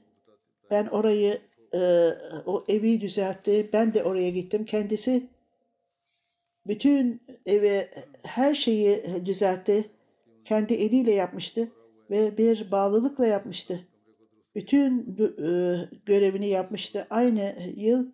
[0.72, 1.42] ben orayı
[1.74, 2.10] e,
[2.46, 3.70] o evi düzeltti.
[3.74, 4.66] Ben de oraya gittim.
[4.66, 5.30] Kendisi
[6.68, 7.90] bütün eve
[8.24, 9.90] her şeyi düzeltti.
[10.46, 11.72] Kendi eliyle yapmıştı
[12.10, 13.88] ve bir bağlılıkla yapmıştı.
[14.56, 17.08] Bütün e, görevini yapmıştı.
[17.10, 18.06] Aynı yıl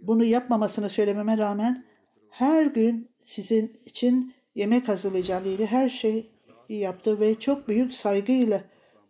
[0.00, 1.84] bunu yapmamasını söylememe rağmen
[2.30, 5.66] her gün sizin için yemek hazırlayacağım dedi.
[5.66, 6.30] Her şey
[6.68, 8.64] yaptı ve çok büyük saygıyla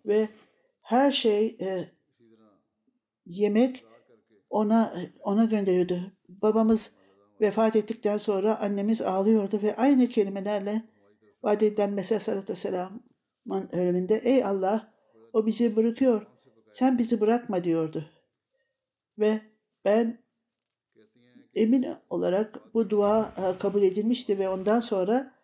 [0.07, 0.29] ve
[0.83, 1.89] her şey e,
[3.27, 3.85] yemek
[4.51, 6.01] ona ona gönderiyordu.
[6.29, 6.93] Babamız
[7.41, 10.83] vefat ettikten sonra annemiz ağlıyordu ve aynı kelimelerle
[11.43, 14.95] vaat edilen Mesih Sallallahu Vesselam'ın ölümünde ey Allah
[15.33, 16.27] o bizi bırakıyor
[16.71, 18.11] sen bizi bırakma diyordu.
[19.19, 19.41] Ve
[19.85, 20.25] ben
[21.55, 25.35] emin olarak bu dua e, kabul edilmişti ve ondan sonra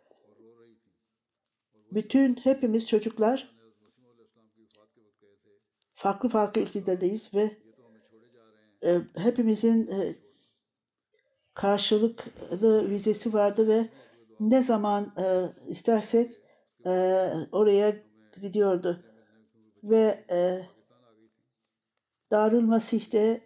[1.93, 3.57] bütün hepimiz çocuklar
[5.95, 7.57] farklı farklı ülkelerdeyiz ve
[8.85, 10.26] e, hepimizin e,
[11.57, 13.89] karşılıklı vizesi vardı ve
[14.41, 15.25] ne zaman e,
[15.69, 16.35] istersek
[16.87, 16.91] e,
[17.53, 17.97] oraya
[18.43, 19.05] gidiyordu.
[19.85, 20.63] Ve e,
[22.31, 23.41] Darül Masih'te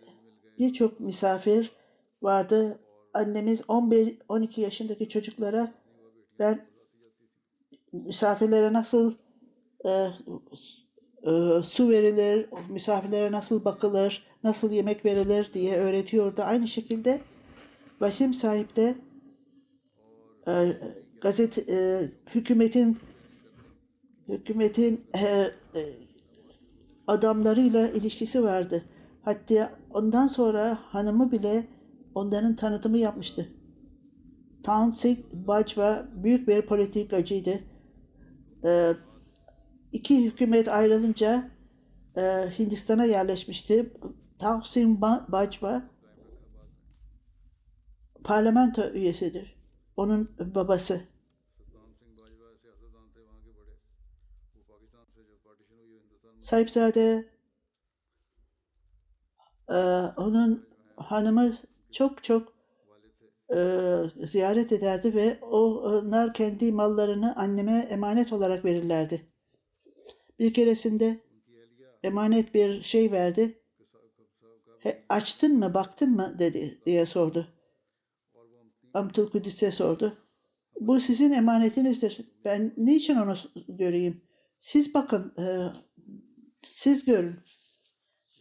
[0.59, 1.72] birçok misafir
[2.22, 2.78] vardı.
[3.14, 5.72] Annemiz 11-12 yaşındaki çocuklara
[6.39, 6.66] ben
[7.93, 9.14] misafirlere nasıl
[9.85, 9.91] e,
[11.22, 16.43] e, su verilir, misafirlere nasıl bakılır, nasıl yemek verilir diye öğretiyordu.
[16.43, 17.20] Aynı şekilde
[18.01, 18.94] Vasim sahip de
[20.48, 20.76] e,
[21.20, 22.98] gazete e, hükümetin
[24.28, 25.51] hükümetin e, e,
[27.07, 28.84] adamlarıyla ilişkisi vardı.
[29.22, 31.66] Hatta ondan sonra hanımı bile
[32.14, 33.48] onların tanıtımı yapmıştı.
[34.64, 37.61] Townsend Bajwa büyük bir politikacıydı
[38.64, 38.92] e,
[39.92, 41.51] iki hükümet ayrılınca
[42.16, 42.22] e,
[42.59, 43.92] Hindistan'a yerleşmişti.
[44.38, 45.30] Taksim Ba-
[48.25, 49.57] parlamento üyesidir.
[49.97, 51.01] Onun babası.
[56.41, 57.29] Sahipzade
[59.68, 59.75] e,
[60.16, 61.57] onun hanımı
[61.93, 62.53] çok çok
[63.55, 63.59] e,
[64.23, 69.27] ziyaret ederdi ve onlar kendi mallarını anneme emanet olarak verirlerdi.
[70.39, 71.21] Bir keresinde
[72.03, 73.61] emanet bir şey verdi.
[74.79, 77.60] He, açtın mı, baktın mı dedi diye sordu.
[78.95, 80.18] Amtul Kudüs'e sordu.
[80.80, 82.20] Bu sizin emanetinizdir.
[82.45, 83.36] Ben niçin onu
[83.68, 84.22] göreyim?
[84.59, 85.45] Siz bakın, e,
[86.66, 87.36] siz görün.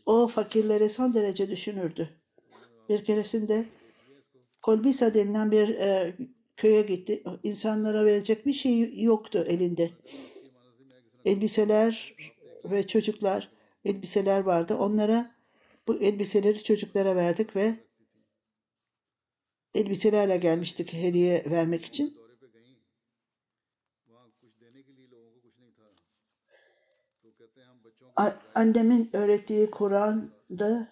[0.05, 2.09] O fakirleri son derece düşünürdü.
[2.89, 3.65] Bir keresinde
[4.61, 6.15] Kolbisa denilen bir e,
[6.57, 7.23] köye gitti.
[7.43, 9.89] İnsanlara verecek bir şey yoktu elinde.
[11.25, 12.15] Elbiseler
[12.63, 13.51] ve çocuklar,
[13.85, 14.75] elbiseler vardı.
[14.75, 15.35] Onlara
[15.87, 17.75] bu elbiseleri çocuklara verdik ve
[19.73, 22.19] elbiselerle gelmiştik hediye vermek için.
[28.55, 30.87] Annemin öğrettiği Kur'an'da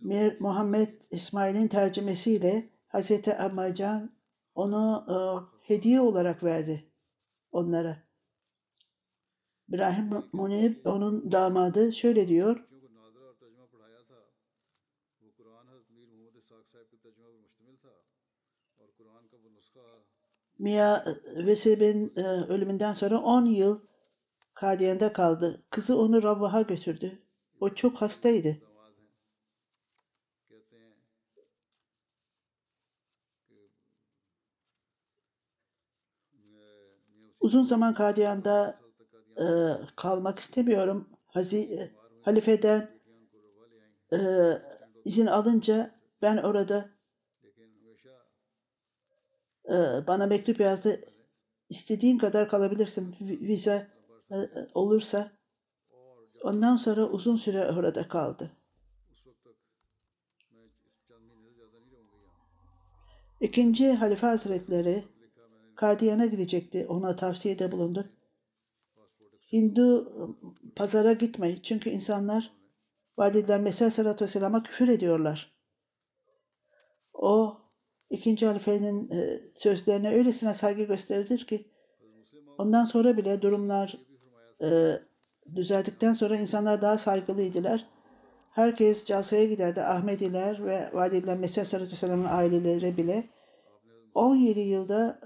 [0.00, 4.10] Mir Muhammed İsmail'in tercümesiyle Hazreti Amacan
[4.54, 5.16] onu e,
[5.74, 6.84] hediye olarak verdi
[7.52, 8.02] onlara.
[9.68, 12.67] İbrahim Munir onun damadı şöyle diyor.
[20.58, 23.80] Mia e, Veseb'in e, ölümünden sonra 10 yıl
[24.54, 25.62] Kadiyen'de kaldı.
[25.70, 27.22] Kızı onu Rabbah'a götürdü.
[27.60, 28.58] O çok hastaydı.
[37.40, 38.78] Uzun zaman Kadiyan'da
[39.36, 39.46] e,
[39.96, 41.08] kalmak istemiyorum.
[41.26, 41.90] Hazi, e,
[42.22, 42.90] halifeden
[44.12, 44.18] e,
[45.04, 46.97] izin alınca ben orada
[49.68, 51.00] ee, bana mektup yazdı.
[51.68, 53.16] İstediğin kadar kalabilirsin.
[53.20, 53.88] Vize
[54.30, 55.30] e, e, olursa.
[56.42, 58.52] Ondan sonra uzun süre orada kaldı.
[63.40, 65.04] İkinci Halife Hazretleri
[65.74, 66.86] Kadiyan'a gidecekti.
[66.86, 68.08] Ona tavsiyede bulundu.
[69.52, 70.36] Hindu ıı,
[70.76, 71.62] pazara gitme.
[71.62, 72.52] Çünkü insanlar
[73.18, 75.52] vadiden Mesih Aleyhisselatü Vesselam'a küfür ediyorlar.
[77.12, 77.60] O
[78.10, 81.70] ikinci halifenin e, sözlerine öylesine saygı gösterilir ki
[82.58, 83.94] ondan sonra bile durumlar
[84.62, 84.68] e,
[85.54, 87.86] düzeldikten sonra insanlar daha saygılıydılar.
[88.50, 89.80] Herkes calsaya giderdi.
[89.80, 93.28] Ahmediler ve vadiden Mesih Aleyhisselatü Vesselam'ın aileleri bile
[94.14, 95.20] 17 yılda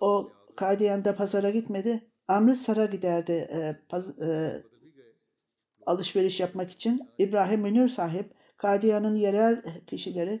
[0.00, 2.10] o Kadiyan'da pazara gitmedi.
[2.28, 4.62] Amritsar'a giderdi e, paz- e,
[5.86, 7.10] alışveriş yapmak için.
[7.18, 10.40] İbrahim Münir sahip Kadiyan'ın yerel kişileri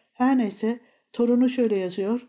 [0.21, 0.79] Her neyse
[1.13, 2.27] torunu şöyle yazıyor.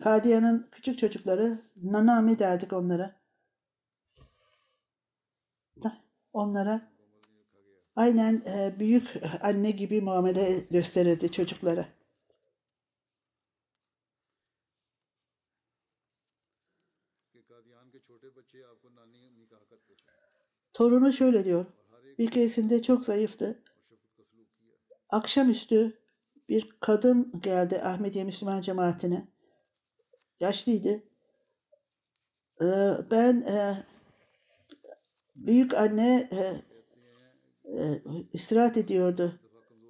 [0.00, 3.20] Kadiya'nın küçük çocukları nanami derdik onlara.
[6.32, 6.92] Onlara
[7.96, 11.88] aynen e, büyük anne gibi muamele gösterirdi çocuklara.
[20.72, 21.66] Torunu şöyle diyor.
[22.18, 23.62] Bir keresinde çok zayıftı.
[25.08, 25.98] Akşamüstü
[26.48, 29.28] bir kadın geldi Ahmediye Müslüman cemaatine.
[30.40, 31.02] Yaşlıydı.
[32.60, 33.84] Ee, ben e,
[35.36, 36.62] büyük anne e,
[37.78, 38.02] e,
[38.32, 39.40] istirahat ediyordu.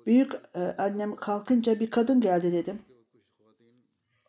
[0.07, 0.33] Büyük
[0.79, 2.83] annem kalkınca bir kadın geldi dedim.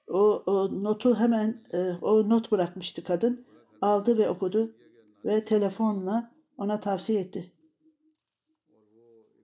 [0.07, 1.63] O, o notu hemen
[2.01, 3.45] o not bırakmıştı kadın.
[3.81, 4.75] Aldı ve okudu
[5.25, 7.52] ve telefonla ona tavsiye etti.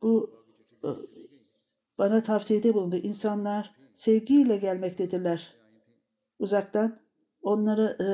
[0.01, 0.31] Bu
[0.83, 0.89] e,
[1.97, 2.95] bana tavsiyede bulundu.
[2.95, 5.55] İnsanlar sevgiyle gelmektedirler.
[6.39, 6.99] Uzaktan
[7.41, 8.07] onları e,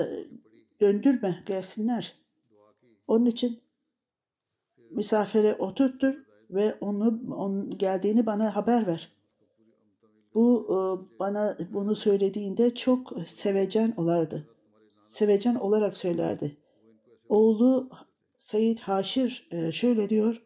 [0.82, 2.16] döndürme, gelsinler.
[3.08, 3.62] Onun için
[4.90, 6.16] misafire oturttur
[6.50, 9.12] ve onu onun geldiğini bana haber ver.
[10.34, 10.78] Bu e,
[11.20, 14.48] bana bunu söylediğinde çok sevecen olardı.
[15.08, 16.58] sevecen olarak söylerdi.
[17.30, 17.90] Oğlu
[18.38, 20.45] Said Haşir şöyle diyor.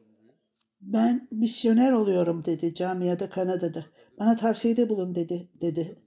[0.81, 3.85] Ben misyoner oluyorum dedi camiada Kanada'da.
[4.19, 5.99] Bana tavsiyede bulun dedi dedi.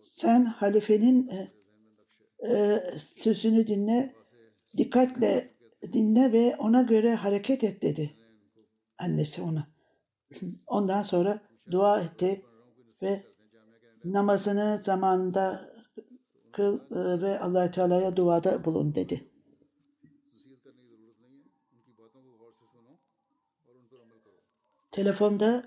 [0.00, 1.48] Sen halifenin e,
[2.52, 4.14] e, sözünü dinle,
[4.76, 5.54] dikkatle
[5.92, 8.14] dinle ve ona göre hareket et dedi.
[8.98, 9.66] Annesi ona.
[10.66, 11.40] Ondan sonra
[11.70, 12.44] dua etti
[13.02, 13.22] ve
[14.04, 15.72] namazını zamanında
[16.52, 19.27] kıl e, ve allah Teala'ya duada bulun dedi.
[24.98, 25.62] telefonda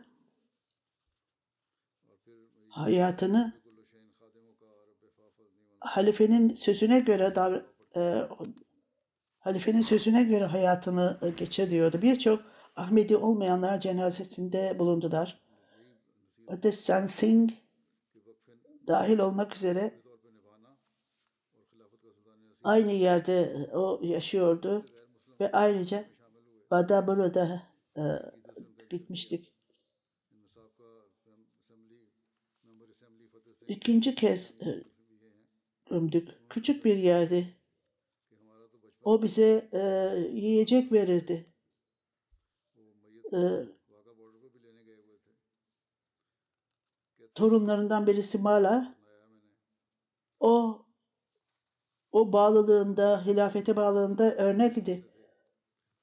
[2.70, 3.62] hayatını
[5.80, 7.64] halifenin sözüne göre davran
[7.96, 8.28] e,
[9.40, 12.02] halifenin sözüne göre hayatını e, geçiriyordu.
[12.02, 12.42] Birçok
[12.76, 15.42] Ahmedi olmayanlar cenazesinde bulundular.
[16.48, 17.54] Ötesan Singh
[18.88, 20.02] dahil olmak üzere
[22.64, 24.86] aynı yerde e, o yaşıyordu
[25.40, 26.04] ve ayrıca
[26.72, 27.62] Badabura'da
[27.98, 28.02] e,
[28.92, 29.54] gitmiştik.
[33.68, 34.84] İkinci kez e,
[35.90, 36.30] gömdük.
[36.50, 37.58] Küçük bir yerdi.
[39.04, 39.80] O bize e,
[40.32, 41.54] yiyecek verirdi.
[43.34, 43.40] E,
[47.36, 48.96] torunlarından birisi Mala
[50.40, 50.86] o
[52.12, 55.12] o bağlılığında, hilafete bağlılığında örnek idi.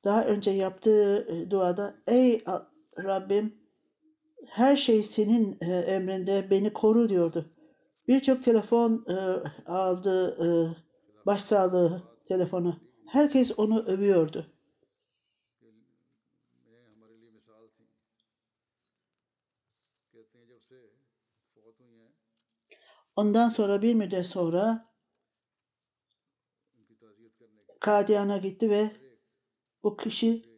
[0.05, 2.45] Daha önce yaptığı e, duada ey
[3.05, 3.59] Rabbim
[4.47, 7.53] her şey senin e, emrinde beni koru diyordu.
[8.09, 9.15] Birçok telefon e,
[9.67, 10.49] aldı e,
[11.27, 12.81] başsağlığı telefonu.
[13.07, 14.47] Herkes onu övüyordu.
[23.17, 24.89] Ondan sonra bir müddet sonra
[27.81, 28.91] Kadiyan'a gitti ve
[29.83, 30.58] bu kişi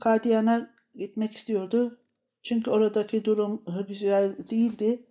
[0.00, 1.98] Kadiyan'a gitmek istiyordu.
[2.42, 5.06] Çünkü oradaki durum güzel değildi.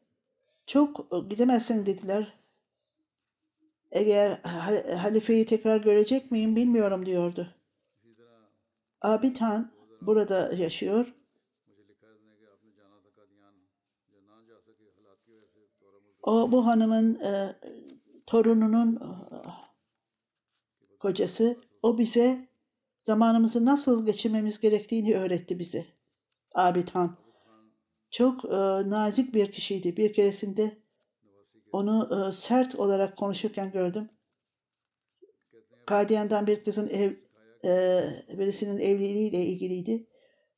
[0.66, 2.34] Çok e, gidemezsin dediler.
[3.92, 4.40] Eğer
[4.98, 7.56] halifeyi tekrar görecek miyim bilmiyorum diyordu.
[9.02, 9.72] Abid Han
[10.02, 11.14] burada yaşıyor.
[16.24, 17.56] O bu hanımın e,
[18.26, 19.38] torununun e,
[21.00, 21.58] kocası.
[21.82, 22.48] O bize
[23.04, 25.86] zamanımızı nasıl geçirmemiz gerektiğini öğretti bize.
[26.56, 27.18] Abid Han.
[28.10, 28.58] Çok e,
[28.90, 29.98] nazik bir kişiydi.
[29.98, 30.78] Bir keresinde
[31.72, 34.10] onu e, sert olarak konuşurken gördüm.
[35.86, 37.14] Kadiyan'dan bir kızın ev
[37.66, 38.04] e,
[38.38, 40.08] birisinin evliliğiyle ilgiliydi.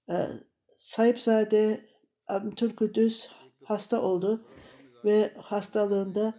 [0.10, 0.28] E,
[0.70, 1.82] Sahipzade
[2.28, 3.30] Abdülkudüs
[3.64, 4.46] hasta oldu
[5.06, 6.34] ve hastalığında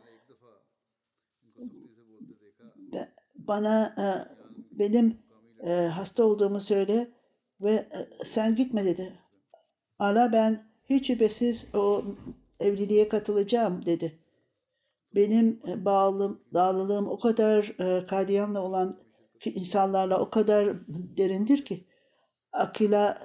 [3.34, 4.06] bana e,
[4.78, 5.25] benim
[5.66, 7.10] e, hasta olduğumu söyle
[7.60, 9.12] ve e, sen gitme dedi.
[9.98, 12.04] Ala ben hiç şüphesiz o
[12.60, 14.18] evliliğe katılacağım dedi.
[15.14, 18.98] Benim e, bağlım, bağlılığım o kadar e, Kadiyan'la olan
[19.44, 20.76] insanlarla o kadar
[21.16, 21.86] derindir ki.
[22.52, 23.18] Akila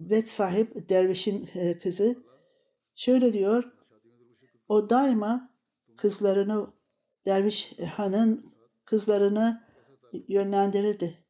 [0.00, 2.16] ve sahip dervişin e, kızı
[2.94, 3.72] şöyle diyor.
[4.68, 5.50] O daima
[5.96, 6.66] kızlarını
[7.26, 8.44] derviş hanın
[8.84, 9.62] kızlarını
[10.28, 11.21] yönlendirirdi.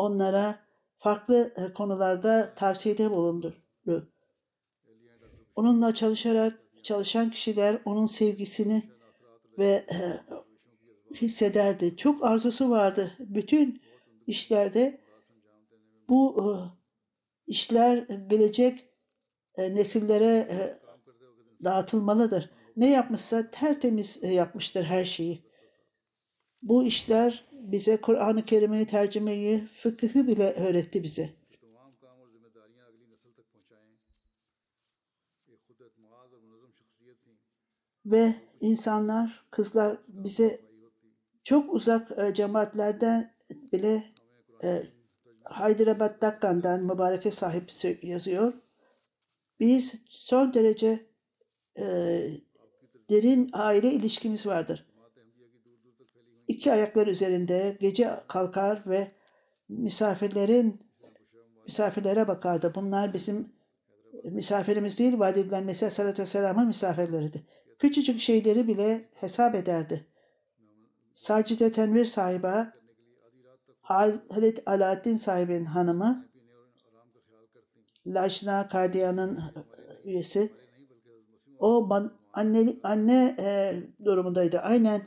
[0.00, 0.58] Onlara
[0.98, 3.56] farklı e, konularda tavsiyede bulundu.
[5.56, 8.90] Onunla çalışarak çalışan kişiler onun sevgisini
[9.58, 9.96] ve e,
[11.14, 11.96] hissederdi.
[11.96, 13.12] Çok arzusu vardı.
[13.18, 13.82] Bütün
[14.26, 15.00] işlerde
[16.08, 16.46] bu e,
[17.46, 17.96] işler
[18.30, 18.88] gelecek
[19.58, 20.48] nesillere
[21.64, 22.50] dağıtılmalıdır.
[22.76, 25.44] Ne yapmışsa tertemiz yapmıştır her şeyi.
[26.62, 31.30] Bu işler bize Kur'an-ı Kerim'i tercümeyi, fıkıhı bile öğretti bize.
[38.06, 40.60] Ve insanlar, kızlar bize
[41.44, 43.34] çok uzak e, cemaatlerden
[43.72, 44.04] bile
[44.62, 44.82] e,
[45.44, 48.52] Haydarabad Dakkan'dan mübareke sahip yazıyor.
[49.60, 51.06] Biz son derece
[51.78, 51.84] e,
[53.10, 54.89] derin aile ilişkimiz vardır
[56.50, 59.12] iki ayaklar üzerinde gece kalkar ve
[59.68, 60.80] misafirlerin
[61.66, 62.72] misafirlere bakardı.
[62.74, 63.52] Bunlar bizim
[64.24, 67.46] misafirimiz değil, edilen Mesih Aleyhisselatü Vesselam'ın misafirleriydi.
[67.78, 70.06] Küçücük şeyleri bile hesap ederdi.
[71.12, 72.70] Sacide Tenvir sahibi,
[73.80, 76.30] Hazret Alaaddin sahibinin hanımı,
[78.06, 79.40] Lajna Kadiya'nın
[80.04, 80.52] üyesi,
[81.58, 81.88] o
[82.32, 83.74] anne, anne e,
[84.04, 84.58] durumundaydı.
[84.58, 85.02] Aynen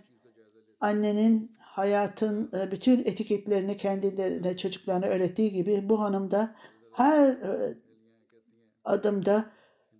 [0.84, 6.56] annenin hayatın e, bütün etiketlerini kendilerine, çocuklarına öğrettiği gibi bu hanım da
[6.92, 7.78] her e,
[8.84, 9.46] adımda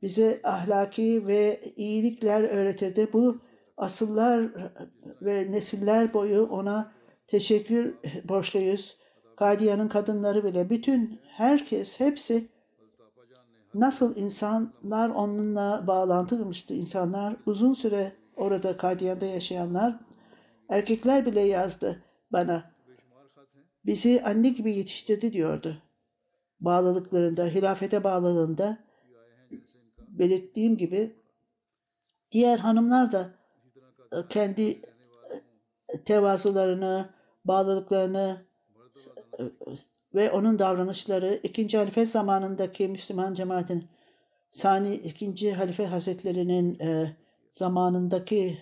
[0.02, 3.10] bize ahlaki ve iyilikler öğretirdi.
[3.14, 3.40] Bu
[3.78, 4.50] asıllar
[5.22, 6.92] ve nesiller boyu ona
[7.28, 7.96] teşekkür
[8.30, 8.98] borçluyuz.
[9.36, 12.50] Kadiya'nın kadınları bile bütün herkes hepsi
[13.74, 20.00] nasıl insanlar onunla bağlantılıymıştı insanlar uzun süre orada Kadiyan'da yaşayanlar
[20.74, 22.74] erkekler bile yazdı bana.
[23.86, 25.82] Bizi anne gibi yetiştirdi diyordu.
[26.60, 28.78] Bağlılıklarında hilafete bağlılığında
[30.08, 31.16] belirttiğim gibi
[32.32, 33.34] diğer hanımlar da
[34.12, 34.70] e, kendi
[35.90, 37.10] e, tevazularını
[37.46, 38.46] bağlılıklarını
[39.40, 39.44] e,
[40.16, 43.88] ve onun davranışları ikinci halife zamanındaki Müslüman cemaatin
[44.50, 46.80] Sani ikinci halife hazretlerinin
[47.50, 48.58] zamanındaki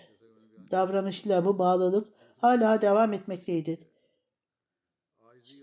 [0.72, 2.08] davranışla bu bağlılık
[2.38, 3.78] hala devam etmekteydi.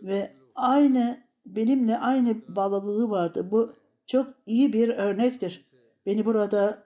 [0.02, 3.52] Ve aynı benimle aynı bağlılığı vardı.
[3.52, 3.74] Bu
[4.08, 5.66] çok iyi bir örnektir.
[6.06, 6.84] Beni burada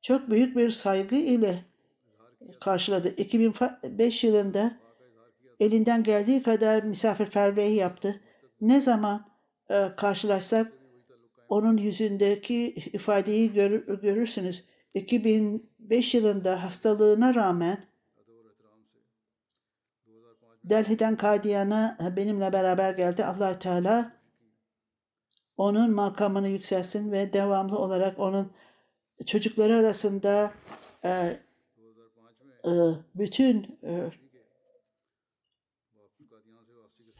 [0.00, 1.64] çok büyük bir saygı ile
[2.60, 3.08] karşıladı.
[3.08, 4.76] 2005 yılında
[5.60, 8.20] elinden geldiği kadar misafirperverliği yaptı.
[8.60, 9.26] Ne zaman
[9.70, 10.72] e, karşılaşsak
[11.48, 14.64] onun yüzündeki ifadeyi görür, görürsünüz.
[14.94, 17.86] 2005 yılında hastalığına rağmen
[20.64, 23.24] Delhi'den Kadiyan'a benimle beraber geldi.
[23.24, 24.12] allah Teala
[25.56, 28.52] onun makamını yükselsin ve devamlı olarak onun
[29.26, 30.52] çocukları arasında
[31.04, 31.08] e,
[32.64, 32.72] e,
[33.14, 34.10] bütün e,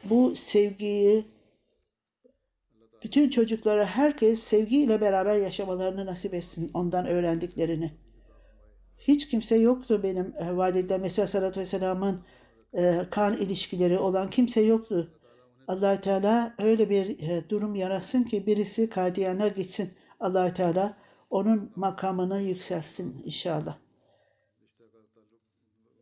[0.03, 1.32] bu sevgiyi
[3.03, 7.91] bütün çocuklara herkes sevgiyle beraber yaşamalarını nasip etsin ondan öğrendiklerini.
[8.97, 12.21] Hiç kimse yoktu benim e, vadide Mesih Sallallahu Vesselam'ın
[12.73, 15.19] e, kan ilişkileri olan kimse yoktu.
[15.67, 19.93] allah Teala öyle bir e, durum yaratsın ki birisi Kadiyan'a gitsin.
[20.19, 20.97] allah Teala
[21.29, 23.77] onun makamını yükselsin inşallah.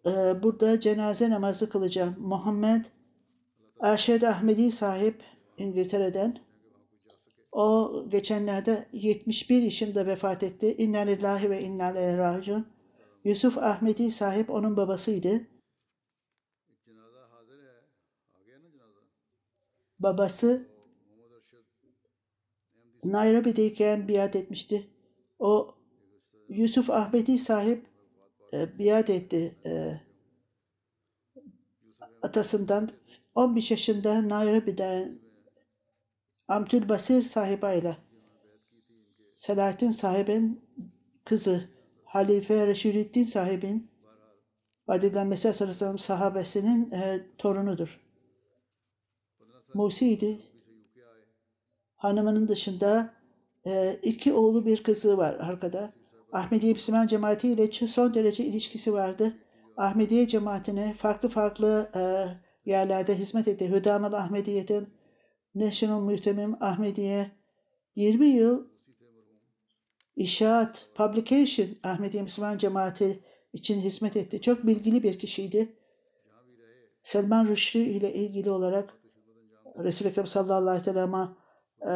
[0.06, 0.12] E,
[0.44, 2.16] burada cenaze namazı kılacağım.
[2.20, 2.86] Muhammed
[3.82, 5.24] Erşed Ahmedi sahip
[5.58, 6.51] İngiltere'den.
[7.52, 10.76] O geçenlerde 71 yaşında vefat etti.
[10.78, 12.68] İnna lillahi ve inna ileyhi raciun.
[13.24, 15.48] Yusuf Ahmedi sahip onun babasıydı.
[20.00, 20.68] Babası
[23.04, 24.88] Nairobi'deyken biat etmişti.
[25.40, 25.76] O
[26.50, 27.86] Yusuf Ahmedi sahip
[28.54, 30.02] e, biat etti e,
[32.22, 32.92] atasından
[33.36, 35.12] 15 yaşında Nairobi'de
[36.52, 37.98] Amtül Basir sahibiyle
[39.36, 40.62] Selahattin sahibin
[41.26, 41.70] kızı
[42.06, 43.92] Halife Reşidüddin sahibin
[45.28, 48.02] Mesih Aleyhisselam sahabesinin e, torunudur.
[49.74, 50.40] Musi'ydi.
[51.96, 53.14] Hanımının dışında
[53.66, 55.94] e, iki oğlu bir kızı var arkada.
[56.32, 59.34] Ahmediye Müslüman cemaati ile son derece ilişkisi vardı.
[59.78, 62.02] Ahmediye cemaatine farklı farklı e,
[62.72, 63.70] yerlerde hizmet etti.
[63.70, 64.88] Hüdamal Ahmediye'den
[65.56, 67.32] National Mühtemim Ahmediye
[67.96, 68.68] 20 yıl
[70.16, 73.24] İşaat, Publication Ahmediye Müslüman Cemaati
[73.54, 74.42] için hizmet etti.
[74.42, 75.76] Çok bilgili bir kişiydi.
[77.04, 78.94] Selman Rushdie ile ilgili olarak
[79.78, 81.28] Resul-i Ekrem sallallahu aleyhi ve sellem'e
[81.88, 81.94] e,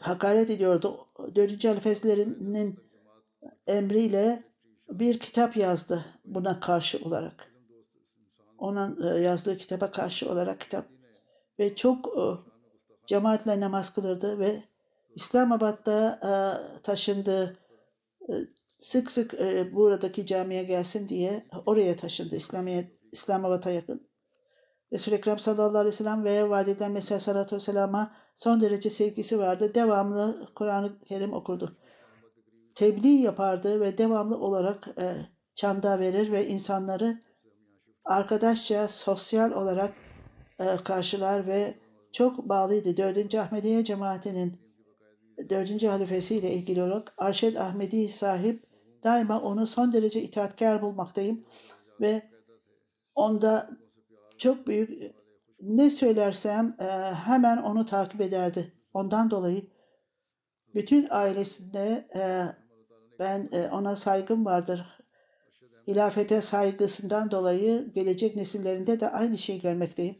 [0.00, 1.08] hakaret ediyordu.
[1.34, 2.80] Dördüncü halifeslerinin
[3.66, 4.42] emriyle
[4.90, 7.51] bir kitap yazdı buna karşı olarak
[8.62, 10.86] onun e, yazdığı kitaba karşı olarak kitap
[11.58, 12.22] ve çok e,
[13.06, 14.62] cemaatle namaz kılırdı ve
[15.14, 16.32] İslamabad'da e,
[16.82, 17.56] taşındı.
[18.68, 19.32] Sık sık
[19.72, 22.36] buradaki camiye gelsin diye oraya taşındı.
[22.36, 24.08] İslamiyet, İslamabad'a yakın.
[24.92, 29.74] Resul-i Ekrem sallallahu aleyhi ve sellem ve vadiden Mesih sallallahu vesselam'a son derece sevgisi vardı.
[29.74, 31.76] Devamlı Kur'an-ı Kerim okurdu.
[32.74, 34.88] Tebliğ yapardı ve devamlı olarak
[35.54, 37.22] çanda verir ve insanları
[38.04, 39.94] arkadaşça sosyal olarak
[40.58, 41.74] e, karşılar ve
[42.12, 42.96] çok bağlıydı.
[42.96, 43.34] 4.
[43.34, 44.58] Ahmediye cemaatinin
[45.50, 45.82] 4.
[45.82, 48.66] halifesiyle ilgili olarak Arşed Ahmedi sahip
[49.04, 51.44] daima onu son derece itaatkar bulmaktayım.
[52.00, 52.22] ve
[53.14, 53.70] onda
[54.38, 55.02] çok büyük
[55.60, 56.84] ne söylersem e,
[57.14, 58.72] hemen onu takip ederdi.
[58.94, 59.66] Ondan dolayı
[60.74, 62.46] bütün ailesinde e,
[63.18, 65.01] ben e, ona saygım vardır.
[65.86, 70.16] Hilafete saygısından dolayı gelecek nesillerinde de aynı şeyi görmekteyim.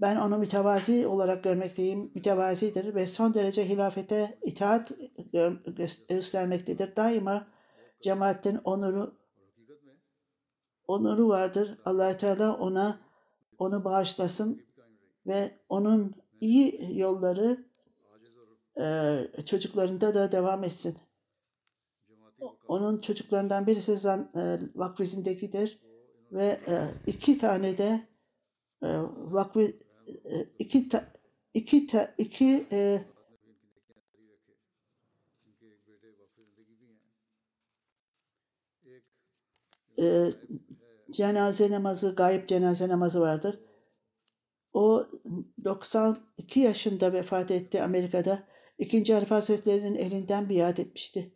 [0.00, 2.10] Ben onu mütevazi olarak görmekteyim.
[2.14, 6.96] Mütevazidir ve son derece hilafete itaat gö- gö- göstermektedir.
[6.96, 7.46] Daima
[8.00, 9.14] cemaatin onuru
[10.86, 11.78] onuru vardır.
[11.84, 13.00] allah Teala ona
[13.58, 14.62] onu bağışlasın
[15.26, 17.64] ve onun iyi yolları
[19.46, 20.96] çocuklarında da devam etsin.
[22.68, 25.78] Onun çocuklarından birisi Zan, e, vakfezindekidir
[26.32, 28.08] ve e, iki tane de
[28.82, 29.72] e, vakfı e,
[30.58, 31.12] iki ta,
[31.54, 33.04] iki ta, iki e,
[39.98, 40.32] e,
[41.12, 43.60] cenaze namazı, gayip cenaze namazı vardır.
[44.72, 45.06] O
[45.64, 48.46] 92 yaşında vefat etti Amerika'da.
[48.78, 51.32] İkinci Halife Hazretleri'nin elinden biat etmişti.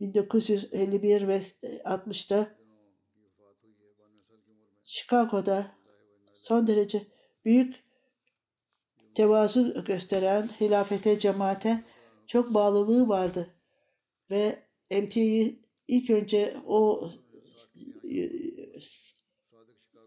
[0.00, 2.56] 1951 ve 60'ta
[4.82, 5.66] Chicago'da
[6.34, 7.02] son derece
[7.44, 7.84] büyük
[9.14, 11.84] tevazu gösteren hilafete, cemaate
[12.26, 13.46] çok bağlılığı vardı.
[14.30, 17.10] Ve MT'yi ilk önce o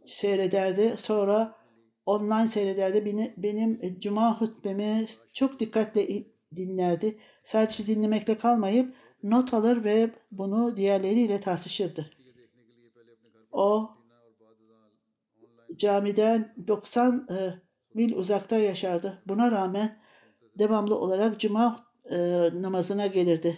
[0.08, 0.96] seyrederdi.
[0.98, 1.56] Sonra
[2.06, 3.06] online seyrederdi.
[3.06, 6.08] Beni, benim cuma hutbemi çok dikkatle
[6.56, 7.18] dinlerdi.
[7.44, 12.10] Sadece dinlemekle kalmayıp not alır ve bunu diğerleriyle tartışırdı.
[13.52, 13.90] O
[15.76, 17.54] camiden 90 e,
[17.94, 19.22] mil uzakta yaşardı.
[19.28, 20.00] Buna rağmen
[20.60, 22.18] devamlı olarak cuma e,
[22.54, 23.58] namazına gelirdi.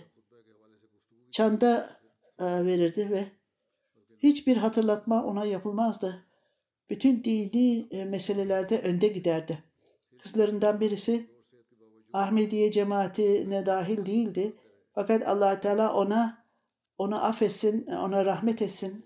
[1.32, 1.90] Çanda
[2.40, 3.26] e, verirdi ve
[4.18, 6.26] hiçbir hatırlatma ona yapılmazdı.
[6.90, 9.64] Bütün dini e, meselelerde önde giderdi.
[10.22, 11.32] Kızlarından birisi
[12.14, 14.56] Ahmediye cemaatine dahil değildi.
[14.94, 16.46] Fakat allah Teala ona
[16.98, 19.06] onu affetsin, ona rahmet etsin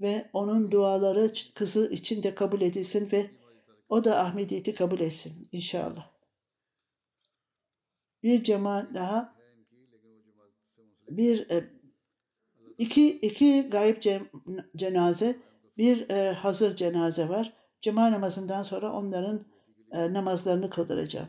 [0.00, 3.30] ve onun duaları kızı için de kabul edilsin ve
[3.88, 6.10] o da Ahmediyeti kabul etsin inşallah.
[8.22, 9.34] Bir cemaat daha
[11.08, 11.70] bir e,
[12.78, 14.02] iki iki gayip
[14.76, 15.36] cenaze
[15.78, 17.52] bir e, hazır cenaze var.
[17.80, 19.46] Cuma namazından sonra onların
[19.92, 21.28] e, namazlarını kıldıracağım.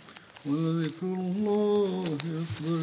[0.46, 2.80] ولذكر الله أكبر